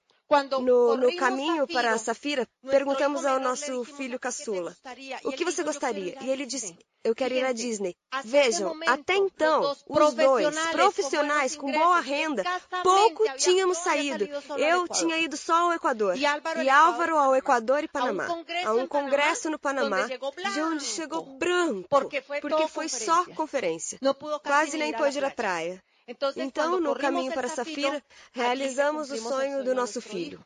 [0.62, 4.74] No, no, caminho para Safira, perguntamos ao nosso filho caçula:
[5.22, 6.16] O que você gostaria?
[6.22, 7.94] E ele disse: Eu quero ir à Disney.
[8.24, 12.42] Vejam, até então, os dois, profissionais com boa renda,
[12.82, 14.26] pouco tínhamos saído.
[14.56, 16.16] Eu tinha ido só ao Equador.
[16.16, 18.26] E Álvaro ao Equador e Panamá.
[18.64, 22.22] A um congresso no Panamá, de onde chegou branco, porque
[22.68, 23.98] foi só conferência.
[24.42, 25.82] Quase nem pôde ir à praia.
[26.06, 28.02] Então, no caminho para Safira,
[28.32, 30.44] realizamos o sonho do nosso filho.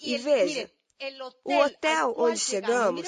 [0.00, 0.70] E veja,
[1.44, 3.06] o hotel onde chegamos,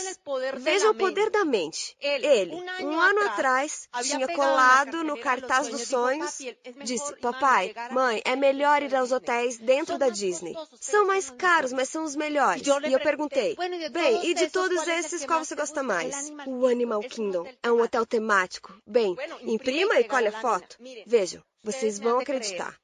[0.58, 1.96] veja o poder da mente.
[2.00, 6.38] Ele, um ano atrás, tinha colado no cartaz dos sonhos,
[6.84, 10.54] disse: Papai, mãe, é melhor ir aos hotéis dentro da Disney.
[10.80, 12.62] São mais caros, mas são os melhores.
[12.66, 13.56] E eu perguntei:
[13.90, 16.30] Bem, e de todos esses, qual você gosta mais?
[16.46, 17.46] O Animal Kingdom.
[17.62, 18.74] É um hotel temático.
[18.86, 20.76] Bem, imprima e colhe a foto.
[21.06, 22.78] Vejam, vocês vão acreditar.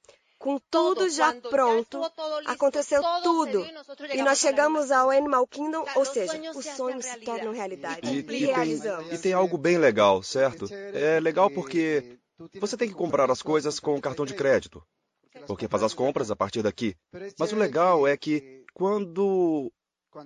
[0.45, 2.03] Com tudo já pronto,
[2.45, 3.65] aconteceu tudo.
[4.13, 8.01] E nós chegamos ao Animal Kingdom, ou seja, os sonhos se tornam realidade.
[8.07, 8.81] E, e, tem,
[9.11, 10.67] e tem algo bem legal, certo?
[10.71, 12.19] É legal porque
[12.61, 14.83] você tem que comprar as coisas com cartão de crédito.
[15.47, 16.95] porque faz as compras a partir daqui.
[17.39, 19.73] Mas o legal é que quando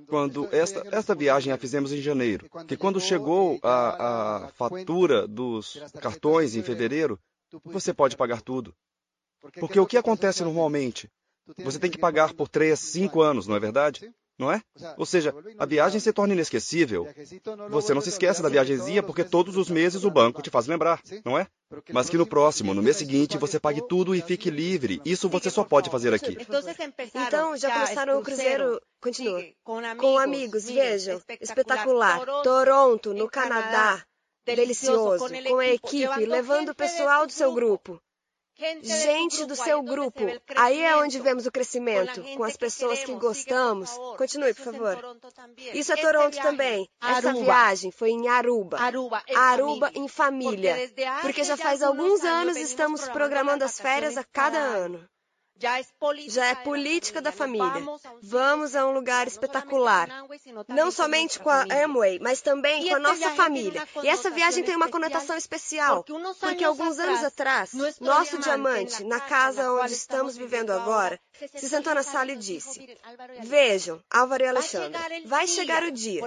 [0.08, 5.78] quando esta, esta viagem a fizemos em janeiro, que quando chegou a, a fatura dos
[6.02, 7.20] cartões em fevereiro,
[7.64, 8.74] você pode pagar tudo.
[9.60, 11.08] Porque o que acontece normalmente?
[11.58, 14.12] Você tem que pagar por três, cinco anos, não é verdade?
[14.38, 14.62] Não é?
[14.96, 17.08] Ou seja, a viagem se torna inesquecível.
[17.70, 21.02] Você não se esquece da viagemzinha porque todos os meses o banco te faz lembrar,
[21.24, 21.48] não é?
[21.92, 25.02] Mas que no próximo, no mês seguinte, você pague tudo e fique livre.
[25.04, 26.38] Isso você só pode fazer aqui.
[27.14, 28.80] Então, já começaram o cruzeiro.
[29.00, 29.42] Continua.
[29.64, 31.20] Com amigos, vejam.
[31.40, 32.24] Espetacular.
[32.44, 34.04] Toronto, no Canadá.
[34.46, 35.28] Delicioso.
[35.48, 38.00] Com a equipe, levando o pessoal do seu grupo
[38.82, 40.20] gente do seu grupo.
[40.56, 43.90] Aí é onde vemos o crescimento, com as pessoas que gostamos.
[44.16, 45.18] Continue, por favor.
[45.72, 46.88] Isso é Toronto também.
[47.00, 48.78] Essa viagem foi em Aruba.
[49.36, 50.76] Aruba em família.
[51.22, 55.08] Porque já faz alguns anos estamos programando as férias a cada ano.
[56.28, 57.84] Já é política da família.
[58.22, 60.08] Vamos a um lugar espetacular.
[60.68, 63.86] Não somente com a Amway, mas também com a nossa família.
[64.02, 66.04] E essa viagem tem uma conotação especial,
[66.40, 71.18] porque alguns anos atrás, nosso diamante, na casa onde estamos vivendo agora,
[71.56, 72.96] se sentou na sala e disse:
[73.42, 76.22] Vejam, Álvaro e Alexandre, vai chegar o dia.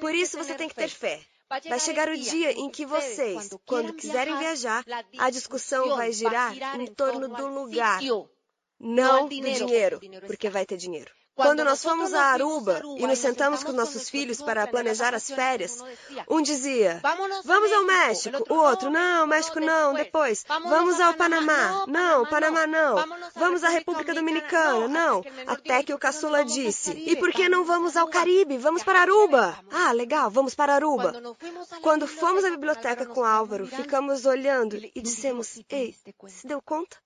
[0.00, 1.20] Por isso você tem que ter fé.
[1.68, 4.82] Vai chegar o dia em que vocês, quando quiserem viajar,
[5.18, 8.00] a discussão vai girar em torno do lugar
[8.82, 11.10] não do dinheiro, porque vai ter dinheiro.
[11.34, 15.82] Quando nós fomos a Aruba e nos sentamos com nossos filhos para planejar as férias,
[16.28, 17.00] um dizia:
[17.42, 18.44] Vamos ao México.
[18.50, 20.44] O outro: Não, México não, depois.
[20.46, 21.86] Vamos ao Panamá.
[21.88, 22.96] Não, Panamá não.
[23.34, 24.86] Vamos à República Dominicana.
[24.88, 25.24] Não.
[25.46, 28.58] Até que o caçula disse: E por que não vamos ao Caribe?
[28.58, 29.58] Vamos para Aruba.
[29.70, 31.14] Ah, legal, vamos para Aruba.
[31.80, 35.96] Quando fomos à biblioteca com Álvaro, ficamos olhando e dissemos: Ei,
[36.28, 37.01] se deu conta?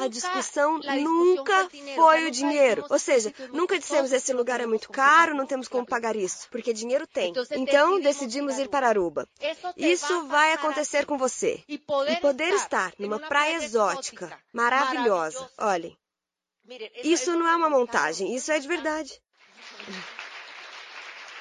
[0.00, 2.84] A discussão nunca foi o dinheiro.
[2.90, 6.72] Ou seja, nunca dissemos esse lugar é muito caro, não temos como pagar isso, porque
[6.72, 7.32] dinheiro tem.
[7.52, 9.28] Então decidimos ir para Aruba.
[9.76, 11.62] Isso vai acontecer com você.
[11.68, 15.48] E poder estar numa praia exótica, maravilhosa.
[15.58, 15.96] Olhem,
[17.04, 19.22] isso não é uma montagem, isso é de verdade.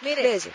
[0.02, 0.54] Veja.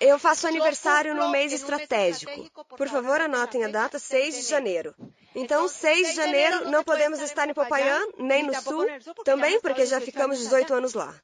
[0.00, 2.50] Eu faço aniversário no mês estratégico.
[2.76, 4.94] Por favor, anotem a data 6 de janeiro.
[5.34, 8.84] Então, 6 de janeiro, não podemos estar em Popayán, nem no sul,
[9.24, 11.14] também porque já ficamos 18 anos lá.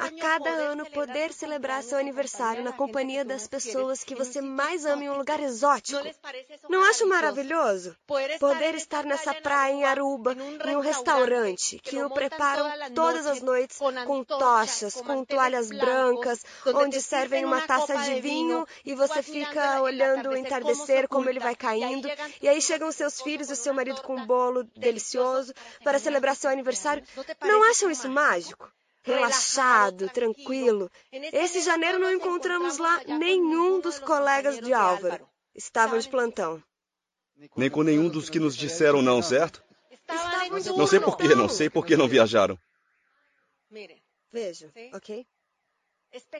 [0.00, 5.04] A cada ano, poder celebrar seu aniversário na companhia das pessoas que você mais ama
[5.04, 6.02] em um lugar exótico.
[6.68, 7.96] Não acho maravilhoso?
[8.38, 13.78] Poder estar nessa praia em Aruba, em um restaurante, que o preparam todas as noites
[13.78, 20.30] com tochas, com toalhas brancas, onde servem uma taça de vinho e você fica olhando
[20.30, 22.08] o entardecer, como ele vai caindo.
[22.40, 25.52] E aí chegam os seus filhos e o seu marido com um bolo delicioso
[25.82, 27.02] para celebrar seu aniversário.
[27.40, 28.70] Não acham isso mágico?
[29.02, 30.90] Relaxado, tranquilo.
[31.32, 35.28] Esse janeiro não encontramos lá nenhum dos colegas de Álvaro.
[35.54, 36.62] Estavam de plantão.
[37.56, 39.62] Nem com nenhum dos que nos disseram não, certo?
[40.76, 42.58] Não sei por que, não sei por que não viajaram.
[44.32, 45.26] Vejam, ok?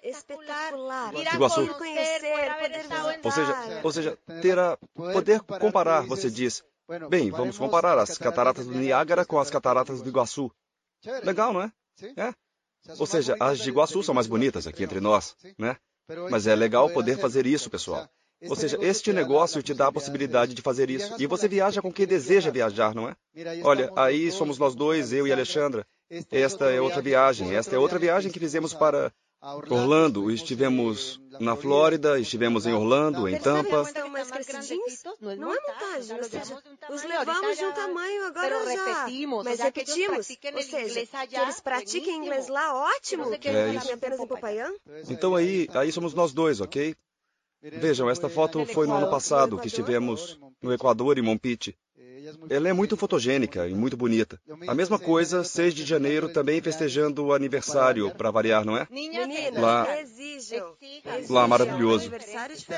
[0.03, 1.15] Espetacular.
[1.35, 1.67] Iguaçu.
[1.75, 2.87] Conhecer, poder
[3.23, 6.65] ou seja, ou seja, ter a poder comparar, você diz.
[7.09, 10.51] Bem, vamos comparar as cataratas do Niágara com as cataratas do Iguaçu.
[11.25, 11.73] Legal, não é?
[12.17, 12.33] É.
[12.99, 15.77] Ou seja, as de Iguaçu são mais bonitas aqui entre nós, né?
[16.31, 18.09] Mas é legal poder fazer isso, pessoal.
[18.49, 21.15] Ou seja, este negócio te dá a possibilidade de fazer isso.
[21.19, 23.17] E você viaja com quem deseja viajar, não é?
[23.65, 25.87] Olha, aí somos nós dois, eu e Alexandra.
[26.31, 27.55] Esta é outra viagem.
[27.55, 29.13] Esta é outra viagem que fizemos para
[29.55, 33.85] Orlando, estivemos na Flórida, estivemos em Orlando, em Tampa.
[35.21, 39.07] Não é montagem, ou seja, os levamos de um tamanho agora já.
[39.45, 43.25] Mas repetimos, ou seja, que eles pratiquem inglês lá, ótimo.
[43.33, 43.93] É isso.
[43.93, 44.73] apenas em Popayán.
[45.09, 46.97] Então aí, aí somos nós dois, ok?
[47.63, 51.77] Vejam, esta foto foi no ano passado que estivemos no Equador, em Mompite.
[52.49, 54.41] Ela é muito fotogênica e muito bonita.
[54.67, 58.87] A mesma coisa, 6 de janeiro, também festejando o aniversário, para variar, não é?
[59.59, 59.87] Lá,
[61.29, 62.11] lá maravilhoso.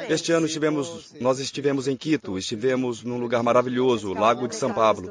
[0.09, 5.11] Este ano estivemos, nós estivemos em Quito, estivemos num lugar maravilhoso, Lago de São Pablo.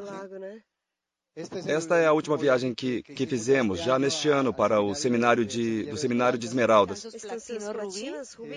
[1.67, 5.83] Esta é a última viagem que, que fizemos, já neste ano, para o seminário de,
[5.83, 7.05] do Seminário de Esmeraldas.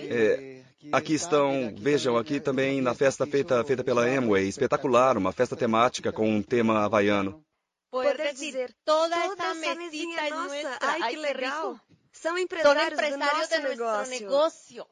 [0.09, 0.61] É,
[0.91, 6.11] aqui estão, vejam, aqui também na festa feita, feita pela Amway, espetacular, uma festa temática
[6.11, 7.43] com um tema havaiano.
[7.91, 11.79] Poder dizer, toda essa mesinha nossa, ai que legal.
[12.11, 13.59] São empresários, do nosso
[14.09, 14.87] negócio.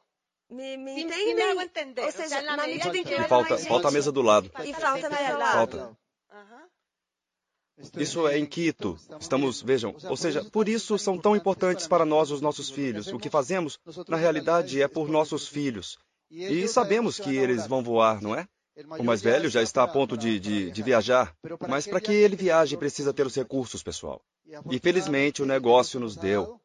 [0.48, 2.04] Me, me entendem?
[2.04, 3.20] Ou seja, na medida em que...
[3.24, 4.50] Falta, falta a mesa do lado.
[4.64, 5.78] E falta a mesa do lado.
[5.78, 6.00] Falta.
[7.96, 8.98] Isso é em Quito.
[9.18, 13.08] Estamos, vejam, ou seja, por isso são tão importantes para nós os nossos filhos.
[13.08, 13.78] O que fazemos,
[14.08, 15.98] na realidade, é por nossos filhos.
[16.30, 18.46] E sabemos que eles vão voar, não é?
[18.98, 21.34] O mais velho já está a ponto de, de, de viajar,
[21.68, 24.22] mas para que ele viaje precisa ter os recursos, pessoal.
[24.70, 26.60] E felizmente o negócio nos deu.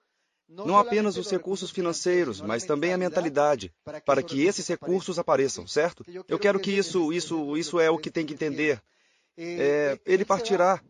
[0.47, 3.73] Não apenas os recursos financeiros, mas também a mentalidade,
[4.05, 6.05] para que esses recursos apareçam, certo?
[6.27, 8.81] Eu quero que isso, isso, isso é o que tem que entender.
[9.37, 10.81] É, ele partirá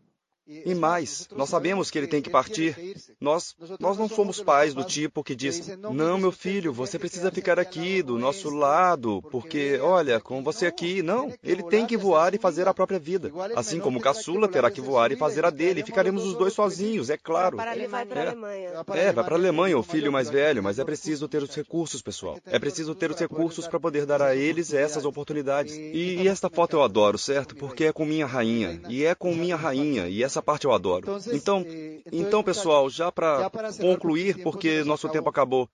[0.48, 2.96] e mais, nós sabemos que ele tem que partir.
[3.20, 7.58] Nós, nós não somos pais do tipo que diz: Não, meu filho, você precisa ficar
[7.58, 11.02] aqui do nosso lado, porque, olha, com você aqui.
[11.02, 13.32] Não, ele tem que voar e fazer a própria vida.
[13.56, 15.82] Assim como o caçula terá que voar e fazer a dele.
[15.82, 17.58] Ficaremos os dois sozinhos, é claro.
[17.72, 18.70] Ele vai para a Alemanha.
[18.94, 22.00] É, vai para a Alemanha, o filho mais velho, mas é preciso ter os recursos,
[22.02, 22.38] pessoal.
[22.46, 25.74] É preciso ter os recursos para poder dar a eles essas oportunidades.
[25.74, 27.56] E, e esta foto eu adoro, certo?
[27.56, 28.80] Porque é com minha rainha.
[28.88, 30.08] E é com minha rainha.
[30.08, 31.18] E essa essa parte eu adoro.
[31.32, 31.64] Então,
[32.12, 35.68] então pessoal, já para concluir, porque nosso tempo acabou,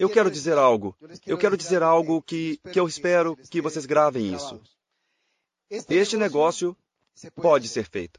[0.00, 0.96] eu quero dizer algo.
[1.24, 4.60] Eu quero dizer algo que, que eu espero que vocês gravem isso.
[5.70, 6.76] Este negócio
[7.36, 8.18] pode ser feito.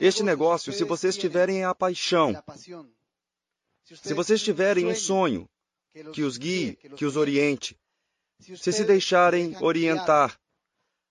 [0.00, 2.34] Este negócio, se vocês tiverem a paixão,
[3.84, 5.48] se vocês tiverem um sonho
[6.12, 7.78] que os guie, que os oriente,
[8.40, 10.36] se se deixarem orientar,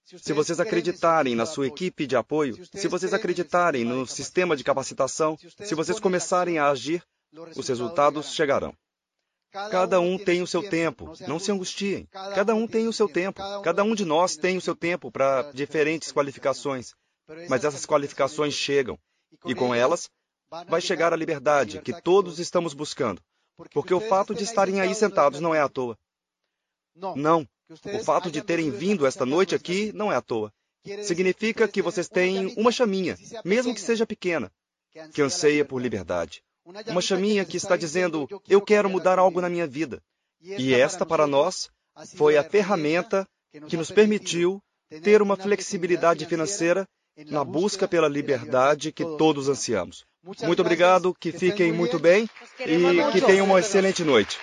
[0.06, 5.38] se vocês acreditarem na sua equipe de apoio, se vocês acreditarem no sistema de capacitação,
[5.38, 7.04] se vocês começarem a agir,
[7.56, 8.76] os resultados chegarão.
[9.52, 12.08] Cada um tem o seu tempo, não se angustiem.
[12.12, 13.42] Cada um tem o seu tempo.
[13.62, 16.94] Cada um de nós tem o seu tempo para diferentes qualificações.
[17.48, 18.98] Mas essas qualificações chegam,
[19.46, 20.10] e com elas
[20.68, 23.22] vai chegar a liberdade que todos estamos buscando.
[23.72, 25.96] Porque o fato de estarem aí sentados não é à toa.
[27.16, 27.48] Não,
[27.86, 30.52] o fato de terem vindo esta noite aqui não é à toa.
[31.04, 34.52] Significa que vocês têm uma chaminha, mesmo que seja pequena,
[35.14, 36.44] que anseia por liberdade.
[36.88, 40.02] Uma chaminha que está dizendo: Eu quero mudar algo na minha vida.
[40.42, 41.70] E esta, para nós,
[42.16, 43.28] foi a ferramenta
[43.68, 44.62] que nos permitiu
[45.02, 46.88] ter uma flexibilidade financeira
[47.28, 50.06] na busca pela liberdade que todos ansiamos.
[50.24, 54.40] Muito obrigado, que fiquem muito bem e que tenham uma excelente noite.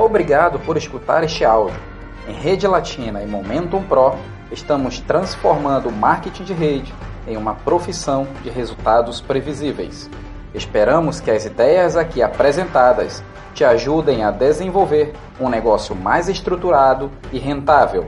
[0.00, 1.78] Obrigado por escutar este áudio.
[2.26, 4.14] Em Rede Latina e Momentum Pro,
[4.50, 6.94] estamos transformando o marketing de rede
[7.28, 10.08] em uma profissão de resultados previsíveis.
[10.54, 13.22] Esperamos que as ideias aqui apresentadas
[13.52, 18.06] te ajudem a desenvolver um negócio mais estruturado e rentável.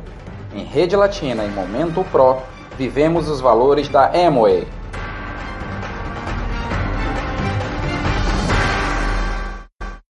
[0.55, 2.39] Em Rede Latina e Momento Pro,
[2.79, 4.67] vivemos os valores da Amway